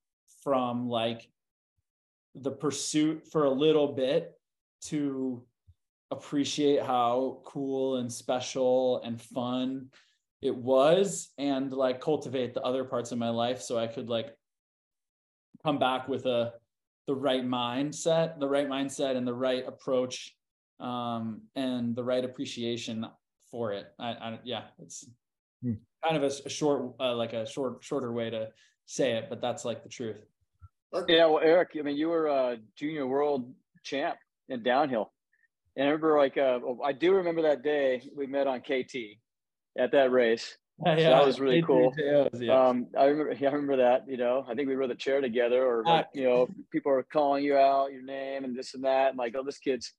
[0.43, 1.29] from like
[2.35, 4.33] the pursuit for a little bit
[4.85, 5.43] to
[6.13, 9.87] appreciate how cool and special and fun
[10.41, 14.35] it was and like cultivate the other parts of my life so I could like
[15.63, 16.53] come back with a
[17.05, 20.35] the right mindset, the right mindset and the right approach
[20.79, 23.05] um and the right appreciation
[23.49, 23.87] for it.
[23.99, 25.07] I, I yeah, it's
[25.61, 25.73] hmm.
[26.03, 28.49] kind of a, a short uh, like a short shorter way to
[28.85, 30.25] say it, but that's like the truth.
[31.07, 33.51] Yeah, well, Erik, I mean, you were a junior world
[33.83, 34.17] champ
[34.49, 35.11] in downhill.
[35.75, 38.95] And I remember like uh, I do remember that day we met on KT
[39.77, 40.57] at that race.
[40.85, 40.95] Yeah.
[40.95, 41.93] So that was really cool.
[42.49, 44.09] Um, I remember, yeah, I remember that.
[44.09, 47.03] You know, I think we rode the chair together, or like, you know, people are
[47.03, 49.93] calling you out your name and this and that, and like, oh, this kid's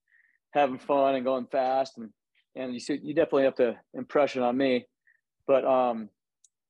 [0.53, 2.11] having fun and going fast, and
[2.57, 4.85] and you see, you definitely have to impression on me,
[5.47, 6.09] but um,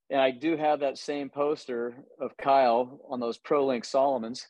[0.09, 4.45] and I do have that same poster of Kyle on those Pro Link Salomons.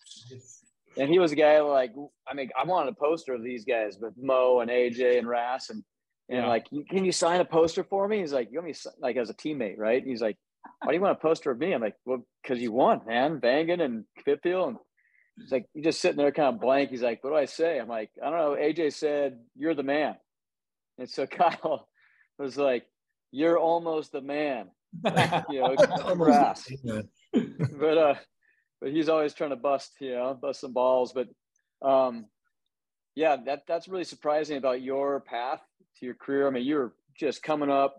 [0.98, 1.94] And he was a guy like
[2.28, 5.70] I mean I wanted a poster of these guys with Mo and AJ and Ras
[5.70, 5.84] and
[6.30, 6.48] and yeah.
[6.48, 8.20] like can you sign a poster for me?
[8.20, 10.02] He's like you want me to, like as a teammate, right?
[10.02, 10.38] And he's like
[10.82, 11.74] why do you want a poster of me?
[11.74, 14.78] I'm like well because you won, man, Banging and Pitfield and
[15.40, 16.90] he's like you just sitting there kind of blank.
[16.90, 17.80] He's like what do I say?
[17.80, 18.58] I'm like I don't know.
[18.60, 20.16] AJ said you're the man,
[20.98, 21.88] and so Kyle
[22.40, 22.86] was like
[23.32, 24.70] you're almost the man.
[25.50, 25.76] you know,
[26.16, 26.72] grass.
[27.34, 28.16] but uh
[28.82, 31.14] but he's always trying to bust, you know, bust some balls.
[31.14, 31.28] But
[31.88, 32.26] um,
[33.16, 35.62] yeah, that that's really surprising about your path
[36.00, 36.48] to your career.
[36.48, 37.96] I mean, you're just coming up.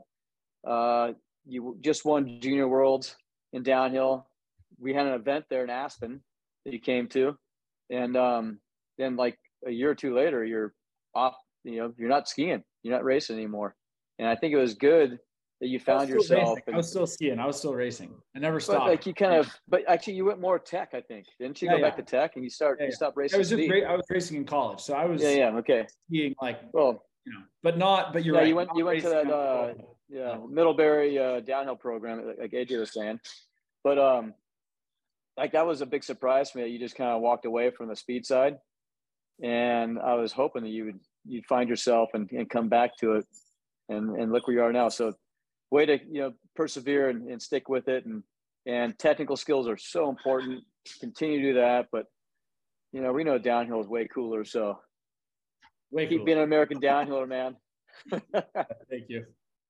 [0.67, 1.13] Uh,
[1.47, 3.17] you just won Junior Worlds
[3.53, 4.27] in downhill.
[4.79, 6.21] We had an event there in Aspen
[6.65, 7.37] that you came to,
[7.91, 8.59] and um,
[8.99, 10.75] then like a year or two later, you're
[11.15, 11.35] off.
[11.65, 13.75] You know, you're not skiing, you're not racing anymore.
[14.19, 15.19] And I think it was good
[15.61, 16.59] that you found I yourself.
[16.67, 17.39] And, I was still skiing.
[17.39, 18.15] I was still racing.
[18.35, 18.81] I never stopped.
[18.81, 21.27] But like you kind of, but actually you went more tech, I think.
[21.41, 21.89] Didn't you yeah, go yeah.
[21.89, 23.37] back to tech and you start, yeah, you stopped racing?
[23.37, 24.81] I was just, ra- I was racing in college.
[24.81, 25.57] So I was, yeah, yeah.
[25.57, 25.87] Okay.
[26.09, 28.49] Skiing like, well, you know, but not, but you're yeah, right.
[28.49, 29.75] You went, you went to that, uh,
[30.09, 33.19] yeah, Middlebury uh, downhill program, like AJ was saying.
[33.83, 34.35] But, um,
[35.37, 36.69] like that was a big surprise for me.
[36.69, 38.59] You just kind of walked away from the speed side.
[39.43, 43.15] And I was hoping that you would, you'd find yourself and, and come back to
[43.15, 43.27] it
[43.89, 44.89] and, and look where you are now.
[44.89, 45.13] So
[45.71, 48.07] way to you know persevere and, and stick with it.
[48.07, 48.23] And
[48.67, 50.65] and technical skills are so important.
[51.01, 51.89] Continue to do that.
[51.93, 52.07] But
[52.93, 54.45] you know we know downhill is way cooler.
[54.45, 54.79] So
[55.91, 57.57] way keep being an american downhiller man.
[58.11, 59.25] Thank you.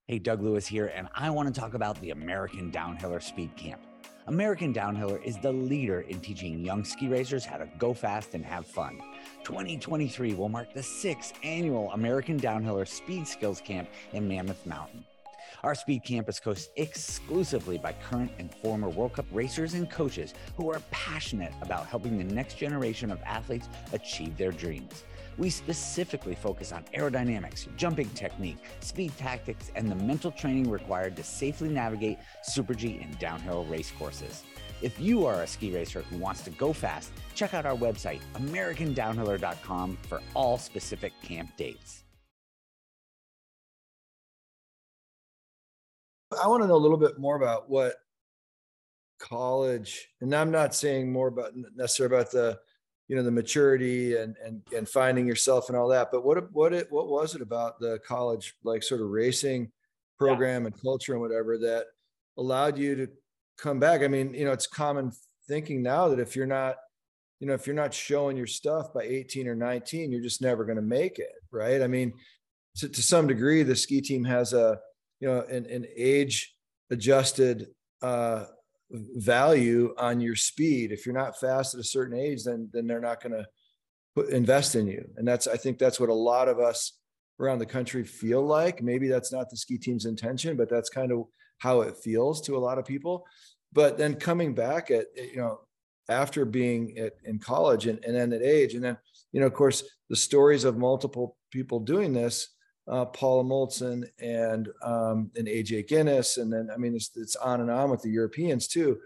[0.07, 3.81] Hey doug lewis here and i want to talk about the american downhiller speed camp.
[4.29, 8.45] American downhiller is the leader in teaching young ski racers how to go fast and
[8.45, 9.01] have fun.
[9.45, 15.05] 2023 will mark the sixth annual american downhiller speed skills camp in mammoth mountain
[15.63, 20.35] our Speed Camp is coached exclusively by current and former World Cup racers and coaches
[20.57, 25.05] who are passionate about helping the next generation of athletes achieve their dreams.
[25.39, 31.23] We specifically focus on aerodynamics, jumping technique, speed tactics, and the mental training required to
[31.23, 34.45] safely navigate Super G and downhill race courses.
[34.83, 38.21] If you are a ski racer who wants to go fast, check out our website,
[38.35, 42.06] AmericanDownhiller.com, for all specific camp dates.
[46.33, 47.95] I want to know a little bit more about what
[49.19, 52.59] college, and I'm not saying more about necessarily about the,
[53.09, 56.73] you know, the maturity and and and finding yourself and all that, but what what
[56.73, 59.71] it what was it about the college like sort of racing
[60.19, 60.67] program yeah.
[60.69, 61.87] and culture and whatever that
[62.37, 63.09] allowed you to
[63.59, 64.03] come back?
[64.03, 65.13] I mean, you know, it's common
[65.47, 66.77] thinking now that if you're not
[67.41, 70.65] you know if you're not showing your stuff by 18 or 19 you're just never
[70.65, 72.13] going to make it right i mean
[72.77, 74.79] to, to some degree the ski team has a
[75.21, 76.55] you know an, an age
[76.91, 77.69] adjusted
[78.03, 78.45] uh,
[78.91, 80.93] value on your speed.
[80.93, 84.75] If you're not fast at a certain age then then they're not going to invest
[84.75, 85.07] in you.
[85.17, 86.99] And that's i think that's what a lot of us
[87.39, 88.83] around the country feel like.
[88.83, 91.25] Maybe that's not the ski team's intention but that's kind of
[91.59, 93.25] how it feels to a lot of people.
[93.73, 95.61] But then coming back at you know
[96.09, 98.97] after being at, in college and, and then at age and then
[99.33, 102.56] you know of course the stories of multiple people doing this
[102.89, 107.61] uh, Paula Moltzan and um, and AJ Ginnis, and then I mean it's it's on
[107.61, 108.99] and on with the Europeans too.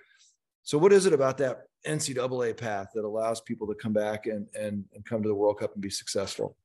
[0.63, 4.47] So what is it about that NCAA path that allows people to come back and
[4.55, 6.57] and, and come to the World Cup and be successful?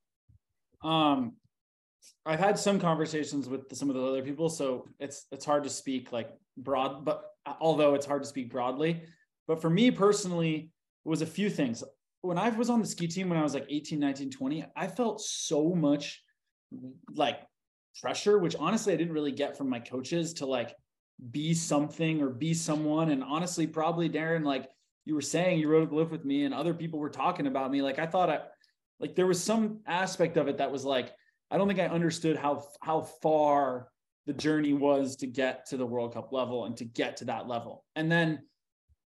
[0.84, 1.34] Um,
[2.25, 5.69] I've had some conversations with some of the other people, so it's it's hard to
[5.69, 9.04] speak like broad, but although it's hard to speak broadly.
[9.47, 10.71] But for me personally,
[11.06, 11.84] it was a few things.
[12.21, 14.88] When I was on the ski team when I was like 18, 19, 20, I
[14.88, 16.24] felt so much
[17.13, 17.39] like
[18.01, 20.75] pressure, which honestly I didn't really get from my coaches to like
[21.31, 23.09] be something or be someone.
[23.09, 24.69] And honestly, probably Daron, like
[25.05, 27.71] you were saying, you wrote a glyph with me and other people were talking about
[27.71, 27.82] me.
[27.82, 28.39] Like I thought I
[28.99, 31.11] like there was some aspect of it that was like,
[31.51, 33.89] I don't think I understood how how far
[34.26, 37.47] the journey was to get to the World Cup level and to get to that
[37.47, 37.84] level.
[37.95, 38.39] And then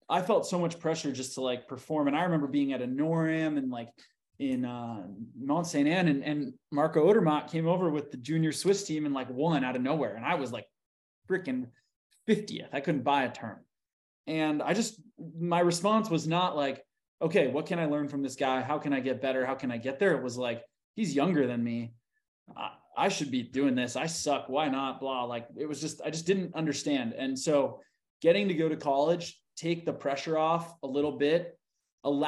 [0.10, 2.08] I felt so much pressure just to like perform.
[2.08, 3.90] And I remember being at a NORAM and like
[4.40, 5.04] in uh,
[5.40, 9.14] Mont Sainte Anne, and, and Marco Odermatt came over with the junior Swiss team and
[9.14, 10.66] like won out of nowhere, and I was like
[11.30, 11.68] freaking
[12.26, 12.70] fiftieth.
[12.74, 13.58] I couldn't buy a turn,
[14.28, 15.02] and I just
[15.40, 16.84] my response was not like,
[17.22, 18.62] okay, what can I learn from this guy?
[18.62, 19.46] How can I get better?
[19.46, 20.16] How can I get there?
[20.16, 20.64] It was like
[20.96, 21.94] he's younger than me.
[22.56, 23.96] I, I should be doing this.
[23.96, 24.50] I suck.
[24.50, 25.00] Why not?
[25.00, 25.26] Blah.
[25.26, 27.14] Like it was just, I just didn't understand.
[27.14, 27.82] And so
[28.22, 31.57] getting to go to college, take the pressure off a little bit,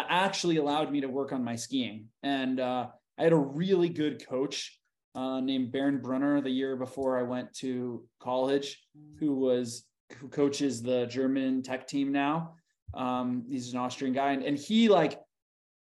[0.09, 2.07] actually allowed me to work on my skiing.
[2.23, 4.79] And uh, I had a really good coach
[5.15, 8.81] uh, named Baron Brunner the year before I went to college,
[9.19, 9.85] who was
[10.17, 12.55] who coaches the German tech team now.
[12.93, 15.19] Um, he's an Austrian guy, and, and he like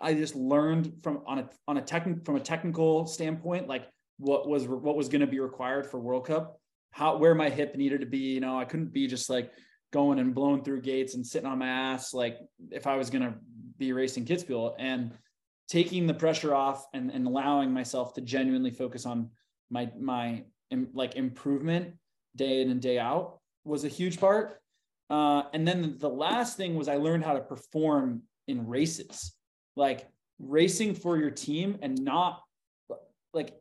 [0.01, 3.87] I just learned from on a on a technical from a technical standpoint, like
[4.19, 6.59] what was what was going to be required for World Cup,
[6.91, 8.19] how where my hip needed to be.
[8.19, 9.53] You know, I couldn't be just like
[9.93, 12.39] going and blowing through gates and sitting on my ass like
[12.71, 13.35] if I was going to
[13.79, 15.13] be racing Kitzbühel and
[15.69, 19.31] taking the pressure off and, and allowing myself to genuinely focus on
[19.71, 20.45] my my
[20.93, 21.95] like improvement
[22.35, 24.61] day in and day out was a huge part.
[25.09, 29.35] Uh, and then the last thing was I learned how to perform in races,
[29.77, 30.09] like
[30.39, 32.43] racing for your team and not
[33.33, 33.55] like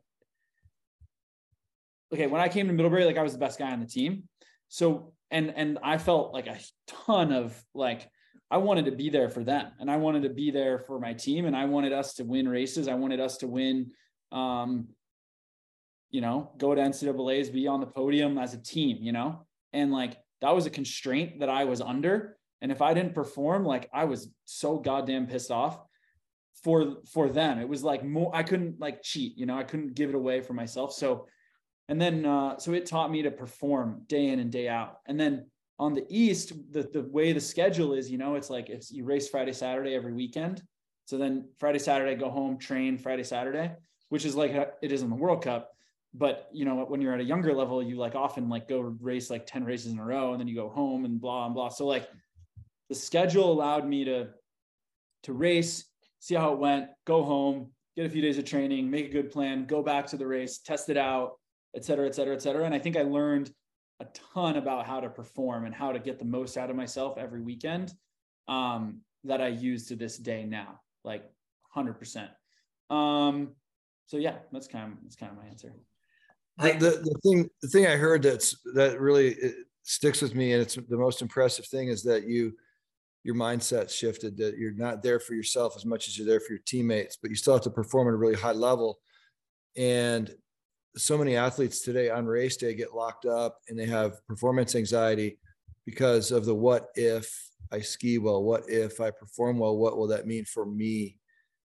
[2.12, 4.24] okay when i came to middlebury like i was the best guy on the team
[4.68, 8.10] so and and i felt like a ton of like
[8.50, 11.12] i wanted to be there for them and i wanted to be there for my
[11.12, 12.88] team and i wanted us to win races.
[12.88, 13.90] I wanted us to win
[14.32, 14.88] um
[16.10, 19.46] you know go to ncaa's be on the podium as a team you know?
[19.72, 23.64] And like that was a constraint that i was under and if i didn't perform
[23.64, 25.78] like i was so goddamn pissed off
[26.62, 27.60] for for them.
[27.60, 29.56] It was like more i couldn't like cheat you know?
[29.56, 30.92] I couldn't give it away for myself.
[30.92, 31.26] So
[31.88, 34.98] and then uh, so it taught me to perform day in and day out.
[35.06, 35.46] And then
[35.78, 39.04] on the east the, the way the schedule is you know it's like if you
[39.04, 40.62] race friday saturday every weekend.
[41.06, 43.72] So then friday saturday go home train friday saturday
[44.08, 45.72] which is like uh, it is in the world cup.
[46.14, 49.30] But you know when you're at a younger level you like often like go race
[49.30, 51.68] like 10 races in a row and then you go home and blah and blah.
[51.68, 52.08] So like
[52.88, 54.28] the schedule allowed me to
[55.24, 55.84] to race
[56.20, 59.30] see how it went go home get a few days of training make a good
[59.30, 61.32] plan go back to the race test it out
[61.76, 62.64] et cetera, et cetera, et cetera.
[62.64, 63.50] And I think I learned
[64.00, 67.16] a ton about how to perform and how to get the most out of myself
[67.18, 67.92] every weekend
[68.48, 71.24] um, that I use to this day now, like
[71.74, 72.28] 100%.
[72.90, 73.50] Um,
[74.06, 75.72] so yeah, that's kind of that's kind of my answer.
[76.58, 79.36] The, the, the thing the thing I heard that's that really
[79.82, 82.52] sticks with me, and it's the most impressive thing is that you
[83.24, 86.52] your mindset shifted that you're not there for yourself as much as you're there for
[86.52, 89.00] your teammates, but you still have to perform at a really high level.
[89.76, 90.32] And
[90.96, 95.38] so many athletes today on race day get locked up and they have performance anxiety
[95.84, 100.08] because of the what if I ski well, what if I perform well, what will
[100.08, 101.18] that mean for me?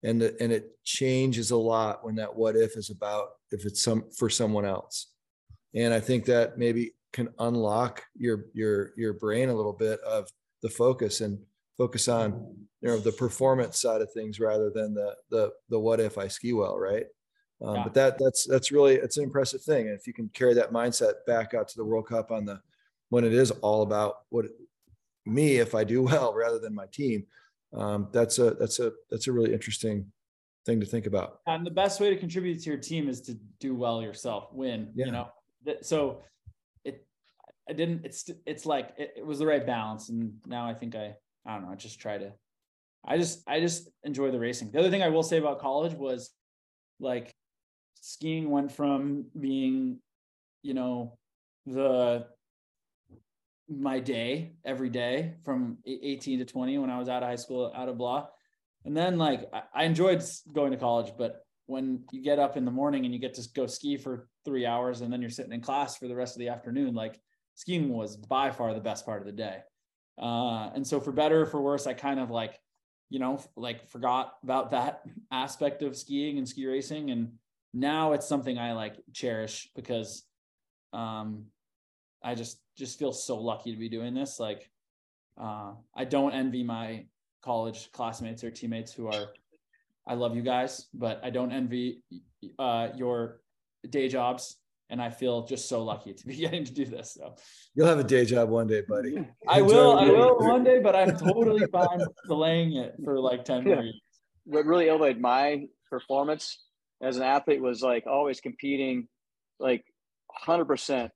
[0.03, 3.81] And the, and it changes a lot when that what if is about if it's
[3.81, 5.07] some for someone else.
[5.73, 10.29] And I think that maybe can unlock your your your brain a little bit of
[10.61, 11.39] the focus and
[11.77, 15.99] focus on you know the performance side of things rather than the the the what
[15.99, 17.05] if I ski well, right?
[17.63, 17.83] Um, yeah.
[17.83, 20.73] But that that's that's really it's an impressive thing, and if you can carry that
[20.73, 22.59] mindset back out to the World Cup on the
[23.09, 24.45] when it is all about what
[25.25, 27.25] me if I do well rather than my team,
[27.73, 30.11] um, that's a that's a that's a really interesting
[30.65, 31.39] thing to think about.
[31.47, 34.91] And the best way to contribute to your team is to do well yourself, win.
[34.95, 35.05] Yeah.
[35.05, 35.27] You know,
[35.81, 36.23] so
[36.83, 37.05] it
[37.69, 38.05] I didn't.
[38.05, 41.53] It's it's like it, it was the right balance, and now I think I I
[41.53, 41.71] don't know.
[41.71, 42.33] I just try to.
[43.05, 44.71] I just I just enjoy the racing.
[44.71, 46.31] The other thing I will say about college was
[46.99, 47.34] like
[48.15, 49.99] skiing went from being,
[50.63, 51.17] you know,
[51.65, 52.25] the
[53.67, 57.73] my day every day from 18 to 20 when I was out of high school,
[57.75, 58.27] out of blah.
[58.85, 62.71] And then like I enjoyed going to college, but when you get up in the
[62.71, 65.61] morning and you get to go ski for three hours and then you're sitting in
[65.61, 67.19] class for the rest of the afternoon, like
[67.55, 69.57] skiing was by far the best part of the day.
[70.21, 72.59] Uh, and so for better or for worse, I kind of like,
[73.09, 75.01] you know, like forgot about that
[75.31, 77.33] aspect of skiing and ski racing and
[77.75, 80.23] now it's something I like cherish because
[80.93, 81.45] um
[82.23, 84.39] I just just feel so lucky to be doing this.
[84.39, 84.71] Like
[85.39, 87.05] uh I don't envy my
[87.43, 89.27] college classmates or teammates who are
[90.07, 92.01] I love you guys, but I don't envy
[92.57, 93.41] uh your
[93.89, 94.55] day jobs
[94.89, 97.17] and I feel just so lucky to be getting to do this.
[97.19, 97.35] So
[97.75, 99.27] you'll have a day job one day, buddy.
[99.47, 103.65] I will, I will one day, but I'm totally fine delaying it for like 10
[103.65, 103.99] years.
[104.45, 106.64] What really elevated my performance
[107.05, 109.07] as an athlete was like always competing
[109.59, 109.85] like
[110.47, 111.09] 100%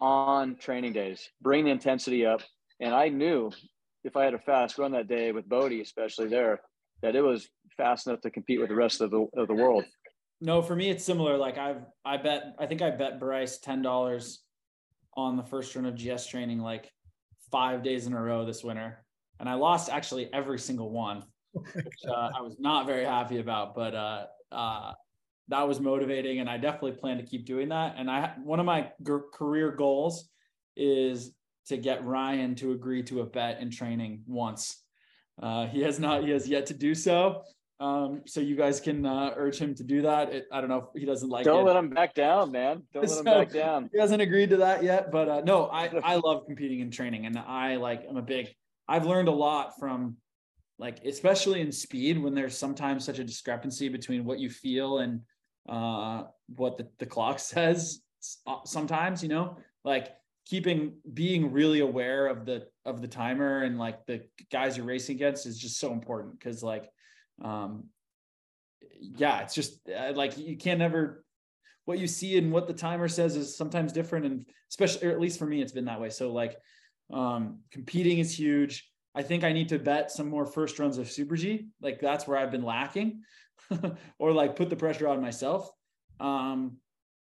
[0.00, 2.40] on training days, bring the intensity up.
[2.80, 3.50] And I knew
[4.04, 6.60] if I had a fast run that day with Bode, especially there,
[7.02, 9.84] that it was fast enough to compete with the rest of the, of the world.
[10.40, 11.36] No, for me, it's similar.
[11.36, 14.36] Like I've, I bet, I think I bet Bryce $10
[15.16, 16.88] on the first run of GS training, like
[17.50, 19.04] five days in a row this winter.
[19.40, 23.74] And I lost actually every single one, which uh, I was not very happy about,
[23.74, 24.92] but uh, uh,
[25.48, 27.94] that was motivating and I definitely plan to keep doing that.
[27.98, 30.28] And I, one of my g- career goals
[30.76, 31.32] is
[31.66, 34.82] to get Ryan to agree to a bet in training once.
[35.42, 37.42] Uh, he has not, he has yet to do so.
[37.80, 40.32] Um, so you guys can uh, urge him to do that.
[40.32, 41.66] It, I don't know if he doesn't like Don't it.
[41.66, 42.84] let him back down, man.
[42.94, 43.90] Don't let him back down.
[43.92, 47.26] He hasn't agreed to that yet, but uh, no, I I love competing in training,
[47.26, 48.54] and I like I'm a big.
[48.86, 50.16] I've learned a lot from,
[50.82, 55.20] like especially in speed when there's sometimes such a discrepancy between what you feel and
[55.68, 56.24] uh,
[56.56, 58.02] what the, the clock says.
[58.48, 60.08] uh, Sometimes you know, like
[60.44, 65.14] keeping being really aware of the of the timer and like the guys you're racing
[65.14, 66.90] against is just so important because like
[67.44, 67.84] um
[68.98, 71.24] yeah it's just uh, like you can't never
[71.84, 75.20] what you see and what the timer says is sometimes different and especially or at
[75.20, 76.56] least for me it's been that way so like
[77.12, 81.10] um competing is huge i think i need to bet some more first runs of
[81.10, 81.68] super g.
[81.80, 83.22] Like that's where i've been lacking
[84.18, 85.70] or like put the pressure on myself.
[86.20, 86.78] Um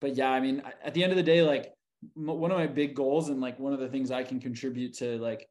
[0.01, 1.72] but yeah i mean at the end of the day like
[2.14, 5.18] one of my big goals and like one of the things i can contribute to
[5.18, 5.49] like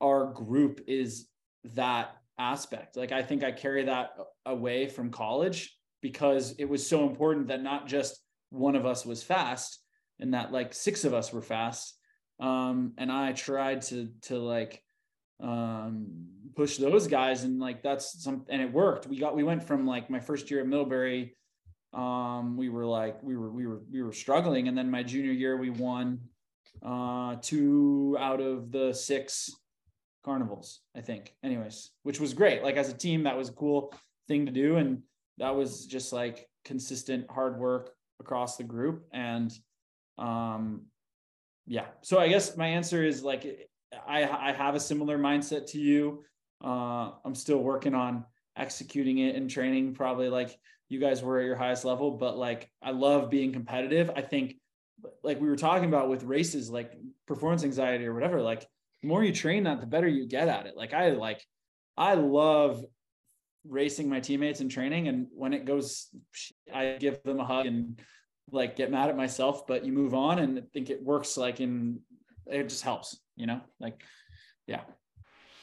[0.00, 1.28] our group is
[1.74, 2.96] that aspect.
[2.96, 4.10] Like i think i carry that
[4.46, 8.20] away from college because it was so important that not just
[8.50, 9.80] one of us was fast
[10.20, 11.98] and that like six of us were fast.
[12.40, 14.82] Um and i tried to to like
[15.40, 16.06] um
[16.56, 19.06] push those guys and like that's some and it worked.
[19.06, 21.34] We got we went from like my first year at middlebury
[21.94, 25.32] um we were like we were we were we were struggling and then my junior
[25.32, 26.20] year we won
[26.84, 29.50] uh two out of the six
[30.24, 31.34] carnivals i think.
[31.42, 32.62] Anyways which was great.
[32.62, 33.94] Like as a team that was a cool
[34.26, 35.02] thing to do and
[35.38, 39.56] that was just like consistent hard work across the group and
[40.18, 40.82] um
[41.66, 41.86] yeah.
[42.02, 43.67] So i guess my answer is like
[44.06, 46.24] i i have a similar mindset to you.
[46.62, 48.24] Uh i'm still working on
[48.56, 50.58] executing it in training probably like
[50.88, 54.10] you guys were at your highest level but like i love being competitive.
[54.14, 54.56] I think
[55.22, 56.92] like we were talking about with races like
[57.26, 58.66] performance anxiety or whatever like
[59.02, 60.76] the more you train that the better you get at it.
[60.76, 61.44] Like i like
[61.96, 62.84] i love
[63.66, 66.08] racing my teammates in training and when it goes
[66.72, 68.00] i give them a hug and
[68.50, 71.60] like get mad at myself but you move on and I think it works like
[71.60, 72.00] in
[72.46, 74.02] it just helps you know like
[74.66, 74.80] yeah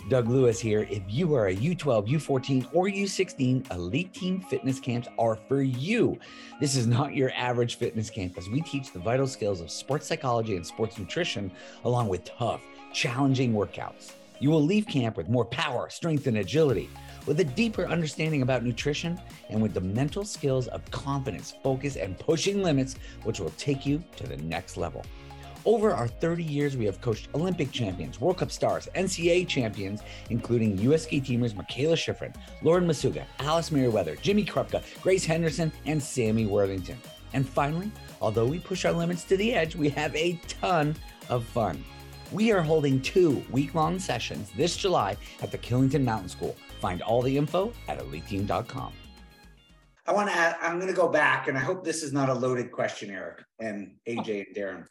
[0.09, 0.85] Doug Lewis here.
[0.91, 6.19] If you are a U12, U14, or U16, Elite Team Fitness Camps are for you.
[6.59, 10.05] This is not your average fitness camp as we teach the vital skills of sports
[10.05, 11.51] psychology and sports nutrition,
[11.85, 12.61] along with tough,
[12.93, 14.11] challenging workouts.
[14.39, 16.89] You will leave camp with more power, strength, and agility,
[17.25, 19.19] with a deeper understanding about nutrition,
[19.49, 24.03] and with the mental skills of confidence, focus, and pushing limits, which will take you
[24.17, 25.03] to the next level.
[25.65, 30.77] Over our 30 years, we have coached Olympic champions, World Cup stars, NCAA champions, including
[30.79, 31.03] U.S.
[31.03, 36.97] ski teamers Mikaela Shiffrin, Lauren Macuga, Alice Merryweather, Jimmy Krupka, Grace Henderson, and Sammy Worthington.
[37.33, 37.91] And finally,
[38.21, 40.95] although we push our limits to the edge, we have a ton
[41.29, 41.83] of fun.
[42.31, 46.55] We are holding two week long sessions this July at the Killington Mountain School.
[46.79, 48.93] Find all the info at eliteam.com.
[50.07, 52.29] I want to add, I'm going to go back, and I hope this is not
[52.29, 54.85] a loaded question, Erik and AJ and Daron.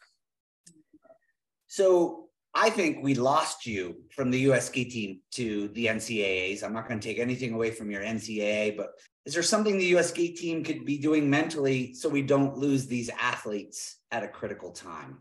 [1.75, 6.63] So I think we lost you from the US ski team to the NCAAs.
[6.63, 8.91] I'm not going to take anything away from your NCAA, but
[9.25, 12.87] is there something the US ski team could be doing mentally so we don't lose
[12.87, 15.17] these athletes at a critical time?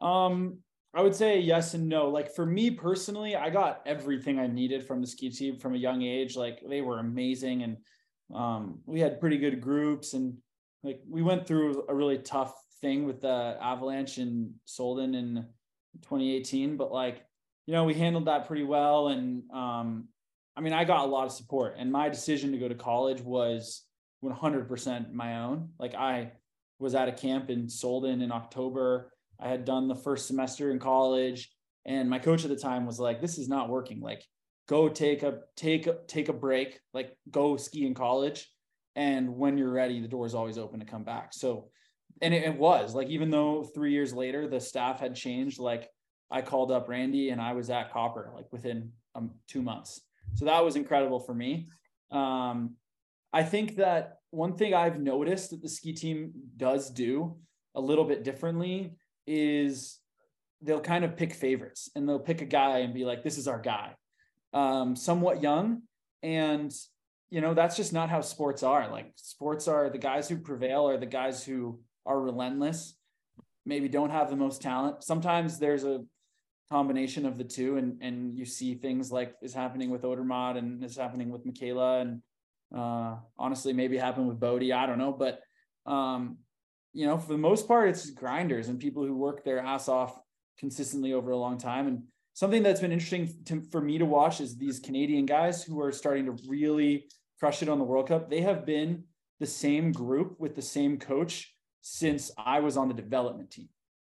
[0.00, 0.58] Um,
[0.94, 2.10] I would say yes and no.
[2.10, 5.78] Like for me personally, I got everything I needed from the ski team from a
[5.78, 6.36] young age.
[6.36, 7.76] Like they were amazing and
[8.32, 10.36] um, we had pretty good groups and
[10.84, 15.46] like we went through a really tough thing with the Avalanche in Solden in
[16.02, 17.24] 2018, but like,
[17.66, 19.08] you know, we handled that pretty well.
[19.08, 20.08] And um,
[20.56, 23.20] I mean, I got a lot of support and my decision to go to college
[23.20, 23.84] was
[24.24, 25.70] 100% my own.
[25.78, 26.32] Like I
[26.78, 29.12] was at a camp in Solden in October.
[29.40, 31.50] I had done the first semester in college
[31.84, 34.00] and my coach at the time was like, this is not working.
[34.00, 34.24] Like
[34.68, 38.50] go take a, take a, take a break, like go ski in college.
[38.94, 41.34] And when you're ready, the door is always open to come back.
[41.34, 41.68] So
[42.22, 45.90] and it, it, was like even though three years later the staff had changed like
[46.30, 50.02] i called up randy and i was at copper like within um, two months.
[50.34, 51.68] So that was incredible for me.
[52.10, 52.76] Um,
[53.32, 57.36] i think that one thing i've noticed that the ski team does do
[57.74, 58.94] a little bit differently
[59.26, 59.98] is
[60.62, 63.48] they'll kind of pick favorites and they'll pick a guy and be like this is
[63.48, 63.94] our guy.
[64.52, 65.82] Um, somewhat young
[66.22, 66.72] and
[67.30, 68.88] you know that's just not how sports are.
[68.90, 72.94] Like sports are the guys who prevail are the guys who are relentless,
[73.64, 75.02] maybe don't have the most talent.
[75.02, 76.04] Sometimes there's a
[76.70, 80.84] combination of the two, and and you see things like is happening with Odermatt and
[80.84, 82.22] is happening with Mikaela, and
[82.74, 84.72] Uh, honestly, maybe happened with Bode.
[84.72, 85.38] I don't know, but
[85.86, 86.38] um,
[86.92, 90.18] you know, for the most part, it's grinders and people who work their ass off
[90.58, 91.86] consistently over a long time.
[91.86, 91.98] And
[92.32, 95.92] something that's been interesting to, for me to watch is these Canadian guys who are
[95.92, 97.06] starting to really
[97.38, 98.28] crush it on the World Cup.
[98.28, 99.04] They have been
[99.38, 101.54] the same group with the same coach
[101.88, 103.68] since I was on the development team,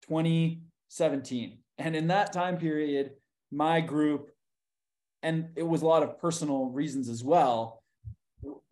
[0.09, 1.59] 2017.
[1.77, 3.11] And in that time period,
[3.51, 4.31] my group,
[5.21, 7.83] and it was a lot of personal reasons as well,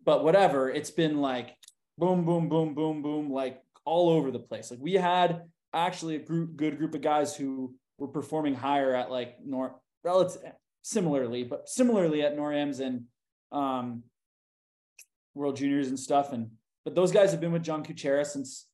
[0.04, 1.54] but whatever, it's been like
[1.96, 4.72] boom, boom, boom, boom, boom, like all over the place.
[4.72, 5.42] Like we had
[5.72, 10.42] actually a group, good group of guys who were performing higher at like Nor relative
[10.82, 13.04] similarly, but similarly at NorAms and
[13.52, 14.02] um,
[15.36, 16.32] World Juniors and stuff.
[16.32, 16.50] And
[16.84, 18.66] but those guys have been with John Kucera since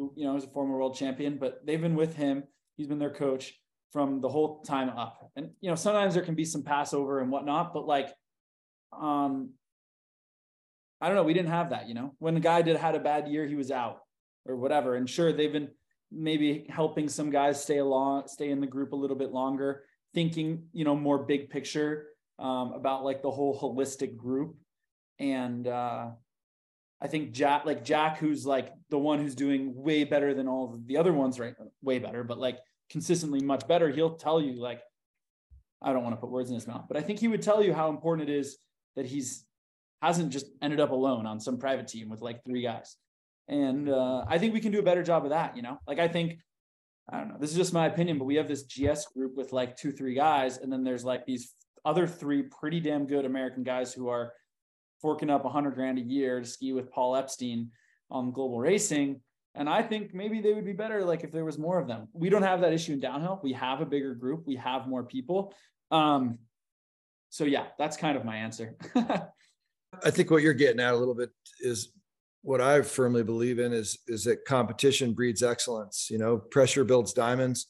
[0.00, 2.44] who you know is a former world champion, but they've been with him.
[2.76, 3.52] He's been their coach
[3.92, 5.30] from the whole time up.
[5.36, 8.10] And you know, sometimes there can be some passover and whatnot, but like
[8.98, 9.50] um
[11.00, 12.14] I don't know, we didn't have that, you know.
[12.18, 14.00] When the guy did had a bad year, he was out
[14.46, 14.96] or whatever.
[14.96, 15.70] And sure, they've been
[16.10, 19.84] maybe helping some guys stay along, stay in the group a little bit longer,
[20.14, 24.56] thinking, you know, more big picture um, about like the whole holistic group.
[25.18, 26.10] And uh,
[27.02, 30.78] I think Jack, like Jack, who's like the one who's doing way better than all
[30.86, 31.54] the other ones, right?
[31.82, 32.58] Way better, but like
[32.90, 33.88] consistently much better.
[33.88, 34.82] He'll tell you, like,
[35.82, 37.62] I don't want to put words in his mouth, but I think he would tell
[37.62, 38.58] you how important it is
[38.96, 39.46] that he's
[40.02, 42.96] hasn't just ended up alone on some private team with like three guys.
[43.48, 45.56] And uh, I think we can do a better job of that.
[45.56, 46.38] You know, like I think,
[47.08, 49.52] I don't know, this is just my opinion, but we have this GS group with
[49.52, 50.58] like two, three guys.
[50.58, 51.52] And then there's like these
[51.84, 54.32] other three pretty damn good American guys who are
[55.00, 57.70] forking up a hundred grand a year to ski with Paul Epstein
[58.10, 59.20] on global racing.
[59.54, 62.08] And I think maybe they would be better like if there was more of them.
[62.12, 63.40] We don't have that issue in downhill.
[63.42, 64.46] We have a bigger group.
[64.46, 65.54] We have more people.
[65.90, 66.38] Um,
[67.30, 68.76] so yeah, that's kind of my answer.
[68.94, 71.30] I think what you're getting at a little bit
[71.60, 71.92] is
[72.42, 76.08] what I firmly believe in is is that competition breeds excellence.
[76.10, 77.66] You know, pressure builds diamonds,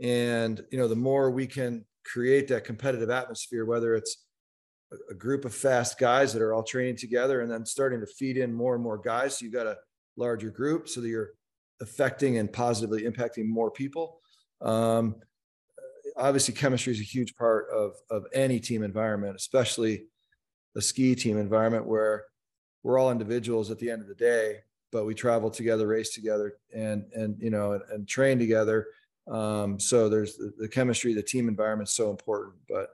[0.00, 4.24] and you know the more we can create that competitive atmosphere, whether it's
[5.10, 8.36] a group of fast guys that are all training together and then starting to feed
[8.36, 9.78] in more and more guys, so you've got a
[10.16, 11.30] larger group, so that you're
[11.80, 14.20] affecting and positively impacting more people.
[14.60, 15.16] Um,
[16.16, 20.06] obviously, chemistry is a huge part of of any team environment, especially
[20.76, 22.24] a ski team environment where
[22.82, 24.58] we're all individuals at the end of the day,
[24.92, 28.86] but we travel together, race together, and and you know and, and train together.
[29.26, 32.56] Um, so there's the, the, chemistry, the team environment is so important.
[32.68, 32.90] But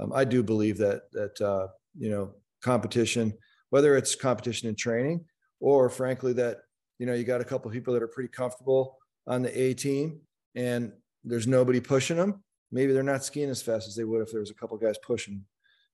[0.00, 2.32] um, I do believe that that uh, you know
[2.62, 3.32] competition,
[3.70, 5.24] whether it's competition in training
[5.60, 6.58] or frankly that
[6.98, 10.20] you know you got a couple people that are pretty comfortable on the A team
[10.54, 10.92] and
[11.24, 12.42] there's nobody pushing them.
[12.72, 14.96] Maybe they're not skiing as fast as they would if there was a couple guys
[14.98, 15.44] pushing.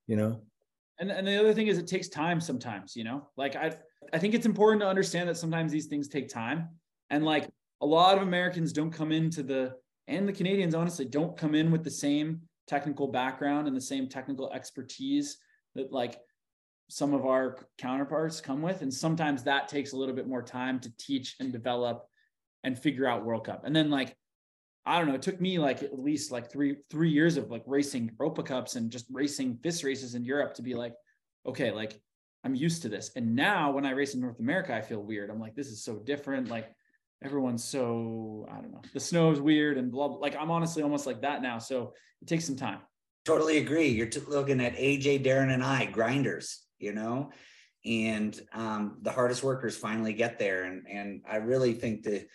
[0.07, 0.41] You know,
[0.99, 3.75] and and the other thing is it takes time sometimes you know like i
[4.13, 6.69] i think it's important to understand that sometimes these things take time
[7.09, 7.49] and like
[7.81, 9.73] a lot of americans don't come into the
[10.07, 14.07] and the canadians honestly don't come in with the same technical background and the same
[14.07, 15.37] technical expertise
[15.75, 16.19] that like
[16.89, 20.79] some of our counterparts come with and sometimes that takes a little bit more time
[20.79, 22.07] to teach and develop
[22.63, 24.15] and figure out world cup and then like
[24.87, 25.15] I don't know.
[25.15, 28.77] It took me like at least like three three years of like racing Europa Cups
[28.77, 30.93] and just racing FIS races in Europe to be like,
[31.45, 31.99] okay, like
[32.45, 33.11] I'm used to this.
[33.17, 35.29] And now when I race in North America, I feel weird.
[35.29, 36.47] I'm like, this is so different.
[36.47, 36.73] Like
[37.23, 38.81] everyone's so I don't know.
[38.93, 40.17] The snow is weird and blah, blah.
[40.17, 41.57] Like I'm honestly almost like that now.
[41.59, 42.79] So it takes some time.
[43.25, 43.87] Totally agree.
[43.87, 46.63] You're t- looking at AJ, Daron, and I grinders.
[46.79, 47.31] You know,
[47.85, 50.65] and um, the hardest workers finally get there.
[50.65, 52.25] And and I really think the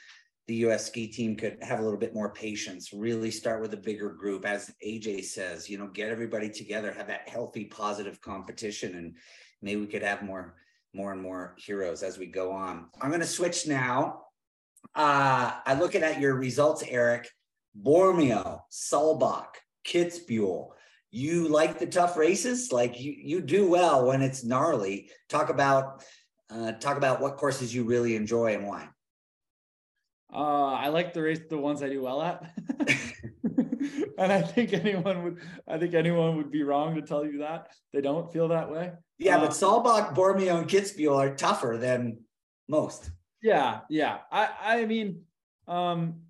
[0.49, 3.77] the US ski team could have a little bit more patience, really start with a
[3.77, 4.45] bigger group.
[4.45, 9.17] As AJ says, you know, get everybody together, have that healthy, positive competition, and
[9.63, 10.57] maybe we could have more,
[10.93, 12.89] more and more heroes as we go on.
[13.01, 14.23] I'm going to switch now.
[14.95, 17.29] Uh, I looking at your results, Erik.
[17.81, 19.55] Bormio, Saalbach,
[19.87, 20.69] Kitzbühel.
[21.11, 22.73] You like the tough races?
[22.73, 25.11] Like you, you do well when it's gnarly.
[25.29, 26.05] Talk about,
[26.51, 28.89] uh, talk about what courses you really enjoy and why.
[30.33, 32.51] Uh, I like the race, the ones I do well at.
[34.19, 37.69] and I think anyone would, I think anyone would be wrong to tell you that
[37.93, 38.93] they don't feel that way.
[39.19, 42.21] Yeah, but uh, Saalbach, Bormio, and Kitzbühel are tougher than
[42.69, 43.11] most.
[43.43, 44.19] Yeah, yeah.
[44.31, 45.23] I, I mean,
[45.67, 46.23] um,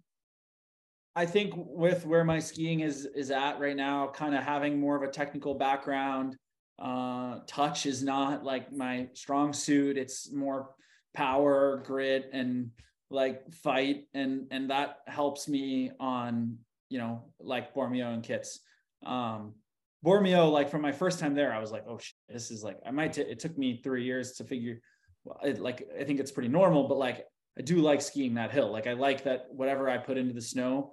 [1.14, 4.96] I think with where my skiing is is at right now, kind of having more
[4.96, 6.36] of a technical background,
[6.78, 9.98] uh, touch is not like my strong suit.
[9.98, 10.70] It's more
[11.14, 12.70] power, grit, and
[13.10, 16.56] like fight and and that helps me on
[16.88, 18.60] you know like Bormio and kits
[19.04, 19.52] um
[20.04, 22.76] Bormio, like from my first time there, I was like, oh, shit, this is like,
[22.84, 24.80] I might, t- it took me three years to figure,
[25.42, 27.26] it, like, I think it's pretty normal, but like,
[27.58, 28.70] I do like skiing that hill.
[28.70, 30.92] Like, I like that whatever I put into the snow,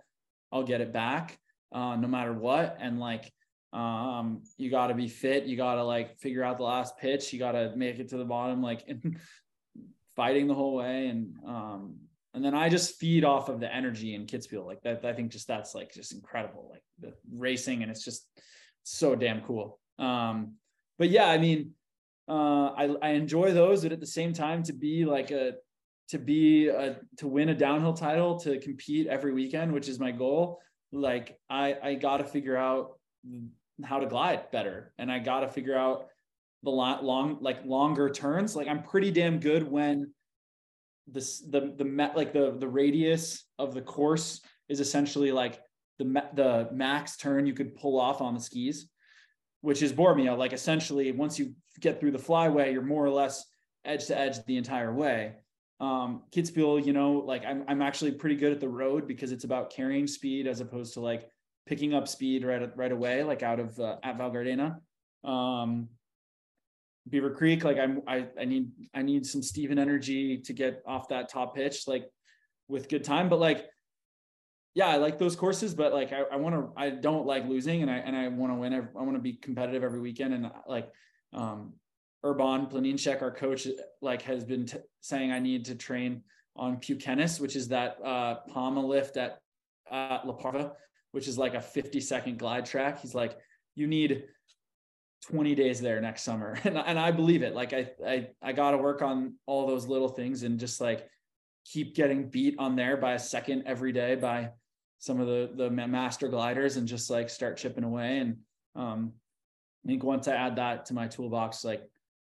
[0.52, 1.38] I'll get it back,
[1.72, 2.78] uh, no matter what.
[2.80, 3.32] And like,
[3.72, 5.46] um, you got to be fit.
[5.46, 7.32] You got to like figure out the last pitch.
[7.32, 8.84] You got to make it to the bottom, like
[10.16, 11.08] fighting the whole way.
[11.08, 11.96] And, um,
[12.34, 14.66] and then I just feed off of the energy in Kitzbühel.
[14.66, 18.28] Like that, I think just that's like just incredible, like the racing, and it's just
[18.84, 19.80] so damn cool.
[19.98, 20.56] Um,
[20.98, 21.72] but yeah, I mean,
[22.30, 25.54] uh, I I enjoy those, but at the same time, to be like a
[26.10, 30.12] to be a to win a downhill title, to compete every weekend, which is my
[30.12, 30.60] goal.
[30.92, 33.00] Like I I got to figure out
[33.84, 36.08] how to glide better, and I got to figure out
[36.64, 38.56] the long, long like longer turns.
[38.56, 40.14] Like I'm pretty damn good when
[41.08, 45.60] this the the met like the the radius of the course is essentially like
[45.98, 48.88] the the max turn you could pull off on the skis,
[49.62, 50.38] which is Bormio.
[50.38, 53.46] Like essentially, once you get through the flyway, you're more or less
[53.86, 55.36] edge to edge the entire way.
[55.80, 59.46] Um, Kitzbühel, you know, like I'm I'm actually pretty good at the road because it's
[59.46, 61.30] about carrying speed as opposed to like
[61.66, 64.80] picking up speed right right away, like out of uh, at Val Gardena.
[65.24, 65.90] Um,
[67.10, 71.08] Beaver Creek, like I'm, I, I need, I need some Steven energy to get off
[71.10, 72.06] that top pitch, like
[72.68, 73.30] with good time.
[73.30, 73.66] But like,
[74.76, 77.82] yeah, I like those courses, but like, I, I want to, I don't like losing
[77.82, 78.74] and I, and I want to win.
[78.74, 80.34] I want to be competitive every weekend.
[80.34, 80.90] And like,
[81.34, 81.74] um,
[82.24, 83.68] Urban Planinšek, our coach,
[84.02, 86.24] like has been t- saying I need to train
[86.56, 89.40] on Pukenis, which is that uh, Poma lift at
[89.90, 90.74] uh, La Parva,
[91.12, 93.02] which is like a 50 second glide track.
[93.02, 93.38] He's like,
[93.76, 94.26] you need
[95.24, 98.72] 20 days there next summer and, and i believe it like i i, I got
[98.72, 101.10] to work on all those little things and just like
[101.66, 104.52] keep getting beat on there by a second every day by
[105.00, 108.38] some of the the master gliders and just like start chipping away and
[108.76, 109.14] um
[109.86, 111.82] i think once i add that to my toolbox like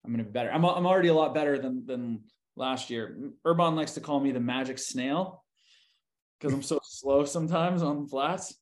[0.03, 2.21] i'm gonna be better i'm, I'm already a lot better than than
[2.55, 5.43] last year urban likes to call me the magic snail
[6.41, 8.55] because I'm so slow sometimes on flats.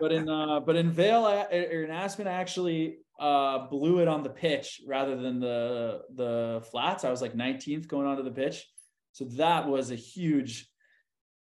[0.00, 4.22] But in uh, but in Vail or in Aspen, I actually uh, blew it on
[4.22, 7.04] the pitch rather than the the flats.
[7.04, 8.66] I was like 19th going onto the pitch,
[9.12, 10.68] so that was a huge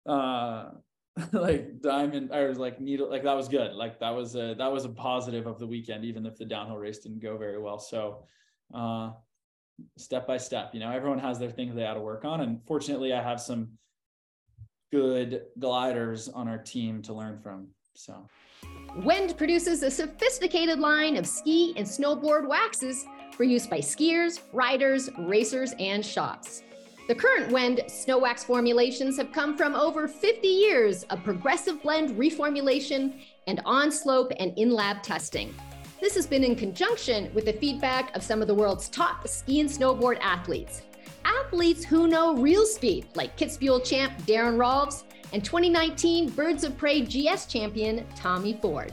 [0.07, 0.69] uh
[1.33, 3.73] like diamond I was like needle like that was good.
[3.73, 6.77] Like that was a that was a positive of the weekend even if the downhill
[6.77, 7.79] race didn't go very well.
[7.79, 8.25] So
[8.75, 9.13] uh
[9.97, 12.43] step by step you know everyone has their things they got to work on.
[12.43, 13.69] And fortunately I have some
[14.93, 18.29] good gliders on our team to learn from so.
[19.05, 25.11] Wend produces a sophisticated line of ski and snowboard waxes for use by skiers, riders,
[25.19, 26.63] racers, and shops.
[27.09, 32.19] The current Wend snow wax formulations have come from over 50 years of progressive blend
[32.19, 35.55] reformulation and on slope and in lab testing.
[36.01, 39.61] This has been in conjunction with the feedback of some of the world's top ski
[39.61, 40.83] and snowboard athletes.
[41.25, 47.03] Athletes who know real speed, like Kitzbühel champ Daron Rahlves and 2019 Birds of Prey
[47.03, 48.93] GS champion Tommy Ford.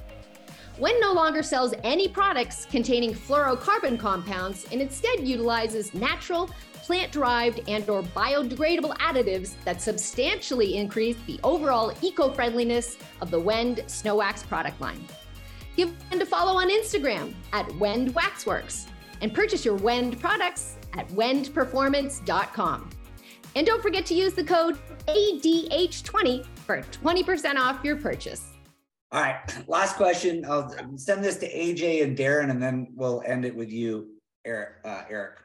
[0.78, 6.50] Wend no longer sells any products containing fluorocarbon compounds and instead utilizes natural,
[6.84, 14.18] plant-derived and or biodegradable additives that substantially increase the overall eco-friendliness of the Wend Snow
[14.18, 15.04] Wax product line.
[15.76, 18.88] Give Wend a follow on Instagram at Wend Waxworks
[19.22, 22.90] and purchase your Wend products at wendperformance.com.
[23.56, 24.78] And don't forget to use the code
[25.08, 28.50] ADH20 for 20% off your purchase.
[29.12, 30.44] All right, last question.
[30.44, 34.08] I'll send this to AJ and Daron, and then we'll end it with you,
[34.44, 34.78] Erik.
[34.84, 35.43] Uh, Erik.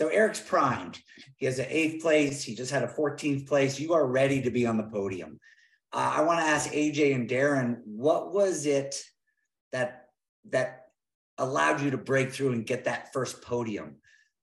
[0.00, 0.98] So Erik's primed.
[1.36, 2.42] He has an eighth place.
[2.42, 3.78] He just had a 14th place.
[3.78, 5.38] You are ready to be on the podium.
[5.92, 8.96] Uh, I want to ask AJ and Daron, what was it
[9.72, 10.06] that
[10.48, 10.86] that
[11.36, 13.96] allowed you to break through and get that first podium?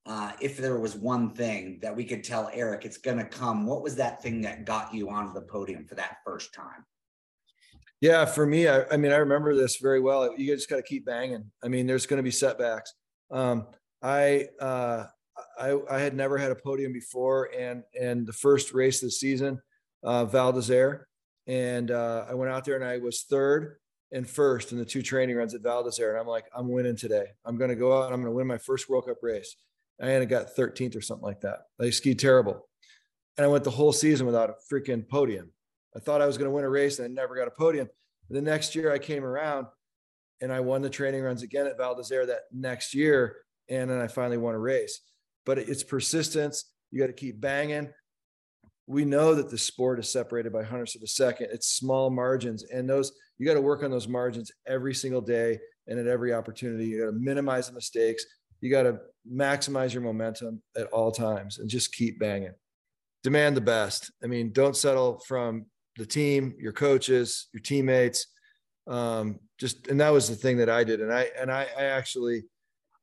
[0.08, 3.66] uh, if there was one thing that we could tell Erik it's going to come,
[3.66, 6.86] what was that thing that got you onto the podium for that first time?
[8.00, 10.34] Yeah, for me, I, I mean, I remember this very well.
[10.38, 11.52] You just got to keep banging.
[11.64, 12.94] I mean, there's going to be setbacks.
[13.32, 13.68] Um,
[14.02, 15.06] I, uh,
[15.60, 19.12] I, I had never had a podium before, and and the first race of the
[19.12, 19.60] season,
[20.04, 21.06] uh, Val d'Isere,
[21.48, 23.78] and uh, I went out there and I was third
[24.12, 26.96] and first in the two training runs at Val d'Isere, and I'm like, I'm winning
[26.96, 27.26] today.
[27.46, 29.56] I'm going to go out and I'm going to win my first World Cup race.
[30.02, 31.62] I had got 13th or something like that.
[31.82, 32.68] I skied terrible.
[33.38, 35.52] And I went the whole season without a freaking podium.
[35.96, 37.88] I thought I was going to win a race and I never got a podium.
[38.30, 39.68] The next year I came around
[40.42, 43.38] and I won the training runs again at Val d'Isere that next year.
[43.70, 45.02] And then I finally won a race.
[45.48, 46.66] But it's persistence.
[46.92, 47.90] You got to keep banging.
[48.86, 51.48] We know that the sport is separated by hundredths of a second.
[51.52, 52.64] It's small margins.
[52.64, 56.34] And those, you got to work on those margins every single day and at every
[56.34, 56.86] opportunity.
[56.86, 58.24] You got to minimize the mistakes.
[58.62, 62.54] You got to maximize your momentum at all times and just keep banging.
[63.24, 64.12] Demand the best.
[64.24, 65.66] I mean, don't settle from
[65.98, 68.28] the team, your coaches, your teammates.
[68.88, 71.02] Um, just and that was the thing that I did.
[71.02, 72.44] And I and I, I actually,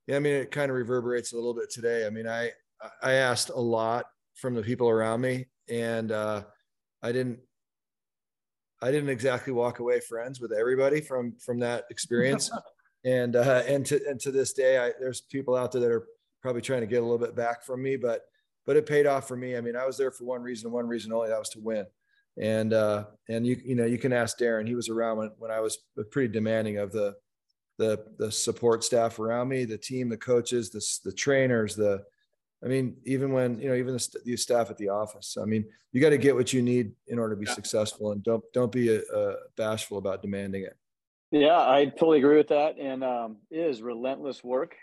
[0.07, 2.07] yeah, I mean, it kind of reverberates a little bit today.
[2.07, 2.51] I mean, I
[3.03, 6.43] I asked a lot from the people around me, and uh,
[7.03, 7.41] I didn't
[8.83, 12.51] I didn't exactly walk away friends with everybody from from that experience.
[13.05, 16.07] and uh, and to and to this day, I, there's people out there that are
[16.43, 18.23] probably trying to get a little bit back from me, but
[18.67, 19.57] but it paid off for me.
[19.57, 21.87] I mean, I was there for one reason, one reason only, that was to win.
[22.39, 24.67] And uh, and you you know you can ask Daron.
[24.67, 25.79] He was around when when I was
[26.11, 27.15] pretty demanding of the
[27.79, 32.05] the the support staff around me, the team, the coaches, the the trainers, the
[32.65, 35.37] I mean, even when you know, even the, the staff at the office.
[35.41, 37.55] I mean, you got to get what you need in order to be yeah.
[37.55, 40.77] successful, and don't don't be a, a bashful about demanding it.
[41.31, 44.77] Yeah, I totally agree with that, and um, it is relentless work.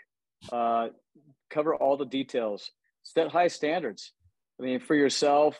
[0.50, 0.88] Uh,
[1.50, 2.70] cover all the details,
[3.02, 4.12] set high standards.
[4.60, 5.58] I mean, for yourself,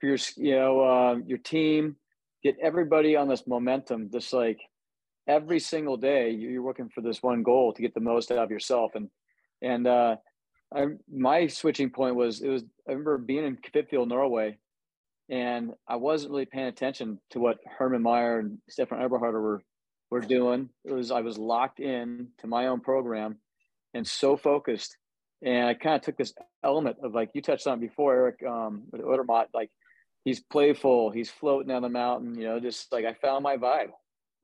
[0.00, 1.96] for your you know uh, your team,
[2.42, 4.08] get everybody on this momentum.
[4.10, 4.60] Just like
[5.26, 8.50] every single day, you're working for this one goal to get the most out of
[8.50, 9.08] yourself, and
[9.62, 10.16] and uh,
[10.74, 14.58] I, my switching point was it was I remember being in Kvitfjell, Norway,
[15.28, 19.62] and I wasn't really paying attention to what Hermann Maier and Stephan Eberharter were
[20.10, 20.68] were doing.
[20.84, 23.38] It was I was locked in to my own program
[23.94, 24.96] and so focused.
[25.42, 28.82] And I kind of took this element of like you touched on before, Erik, um,
[28.90, 29.70] with Odermatt, like
[30.24, 33.90] he's playful, he's floating down the mountain, you know, just like I found my vibe.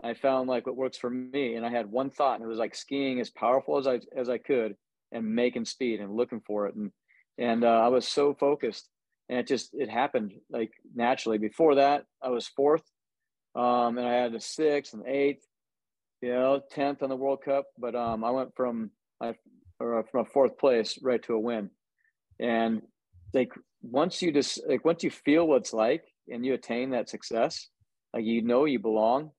[0.03, 1.55] I found like what works for me.
[1.55, 4.29] And I had one thought, and it was like skiing as powerful as I as
[4.29, 4.77] I could
[5.13, 6.75] and making speed and looking for it.
[6.75, 6.93] And
[7.39, 8.89] and uh, I was so focused,
[9.29, 11.39] and it just it happened like naturally.
[11.39, 12.85] Before that, I was fourth,
[13.55, 15.45] um, and I had a sixth and eighth,
[16.21, 17.67] you know, tenth on the World Cup.
[17.79, 18.91] But um, I went from
[19.21, 19.35] I
[19.81, 21.71] or from a fourth place right to a win,
[22.39, 22.83] and
[23.33, 27.09] like once you just like once you feel what it's like and you attain that
[27.09, 27.69] success,
[28.13, 29.31] like you know you belong,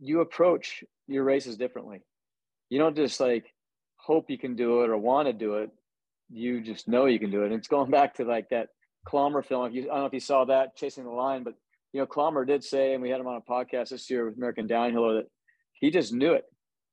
[0.00, 2.02] you approach your races differently.
[2.68, 3.52] You don't just like
[3.96, 5.70] hope you can do it or want to do it.
[6.30, 7.46] You just know you can do it.
[7.46, 8.68] And it's going back to like that
[9.06, 9.66] Klammer film.
[9.66, 11.54] If you, I don't know if you saw that, Chasing the Line, but
[11.92, 14.36] you know, Klammer did say, and we had him on a podcast this year with
[14.36, 15.26] American Downhill, that
[15.74, 16.44] he just knew it.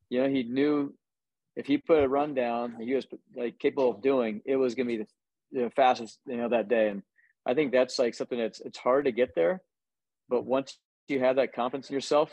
[0.10, 0.94] You know, he knew
[1.56, 4.88] if he put a run down, he was like capable of doing, it was going
[4.88, 5.04] to be
[5.52, 6.90] the, the fastest, you know, that day.
[6.90, 7.04] And
[7.46, 9.62] I think that's like something that's it's hard to get there,
[10.30, 10.78] but once
[11.08, 12.32] you have that confidence in yourself,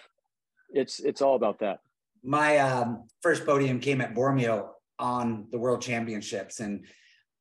[0.72, 1.80] it's it's all about that
[2.22, 6.86] my um, first podium came at Bormio on the World Championships, and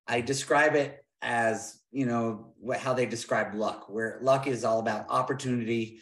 [0.07, 4.80] I describe it as you know what, how they describe luck, where luck is all
[4.80, 5.99] about opportunity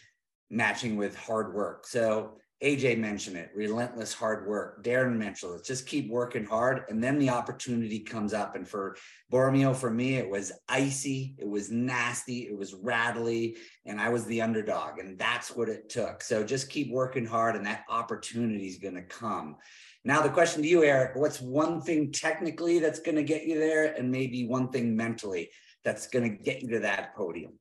[0.50, 1.86] matching with hard work.
[1.86, 4.82] So AJ mentioned it, relentless hard work.
[4.82, 6.84] Daron mentioned it, just keep working hard.
[6.88, 8.56] And then the opportunity comes up.
[8.56, 8.96] And for
[9.32, 13.56] Bormio, for me, it was icy, it was nasty, it was rattly,
[13.86, 14.98] and I was the underdog.
[14.98, 16.20] And that's what it took.
[16.20, 19.56] So just keep working hard, and that opportunity is going to come.
[20.04, 23.58] Now, the question to you, Erik what's one thing technically that's going to get you
[23.58, 25.50] there, and maybe one thing mentally
[25.84, 27.52] that's going to get you to that podium?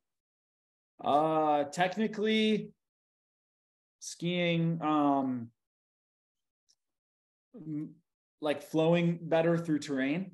[1.04, 2.72] Uh, technically,
[4.00, 5.50] skiing um
[8.42, 10.32] like flowing better through terrain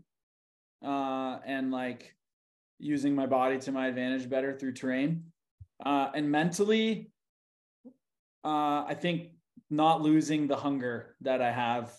[0.85, 2.15] uh and like
[2.79, 5.23] using my body to my advantage better through terrain.
[5.85, 7.11] Uh and mentally
[8.43, 9.29] uh i think
[9.69, 11.93] not losing the hunger that i have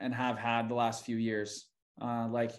[0.00, 1.66] and have had the last few years.
[2.00, 2.52] Uh like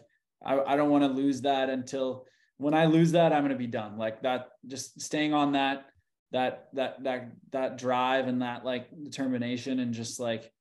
[0.44, 2.26] i, I don't want to lose that until
[2.58, 3.98] when i lose that i'm going to be done.
[3.98, 5.86] Like that just staying on that
[6.32, 10.52] that that that that drive and that like determination and just like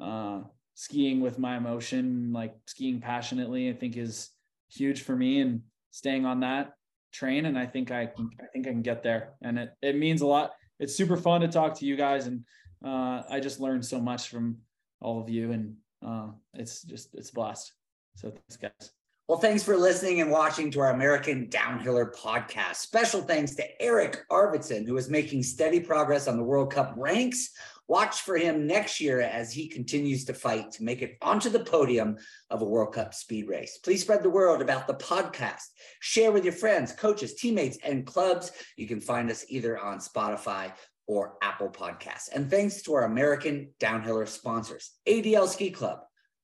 [0.00, 0.40] uh
[0.74, 4.30] skiing with my emotion like skiing passionately i think is
[4.68, 6.74] huge for me and staying on that
[7.12, 7.46] train.
[7.46, 9.34] And i think i can i think i can get there.
[9.42, 10.52] And it, it means a lot.
[10.78, 12.26] It's super fun to talk to you guys.
[12.26, 12.44] And
[12.84, 14.58] uh i just learned so much from
[15.00, 15.52] all of you.
[15.52, 17.72] And uh it's just it's blessed
[18.14, 18.95] so thanks guys
[19.28, 22.76] well, thanks for listening and watching to our American Downhiller podcast.
[22.76, 27.50] Special thanks to Erik Arvidsson, who is making steady progress on the World Cup ranks.
[27.88, 31.64] Watch for him next year as he continues to fight to make it onto the
[31.64, 32.16] podium
[32.50, 33.78] of a World Cup speed race.
[33.78, 35.62] Please spread the word about the podcast.
[35.98, 38.52] Share with your friends, coaches, teammates, and clubs.
[38.76, 40.72] You can find us either on Spotify
[41.08, 42.28] or Apple Podcasts.
[42.32, 46.00] And thanks to our American Downhiller sponsors, ADL Ski Club.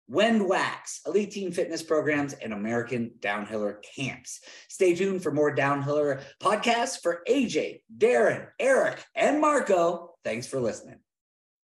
[0.09, 4.41] Wend Wax, Elite Team Fitness Programs, and American Downhiller Camps.
[4.69, 10.15] Stay tuned for more Downhiller podcasts for AJ, Daron, Erik, and Marco.
[10.25, 11.02] Thanks for listening.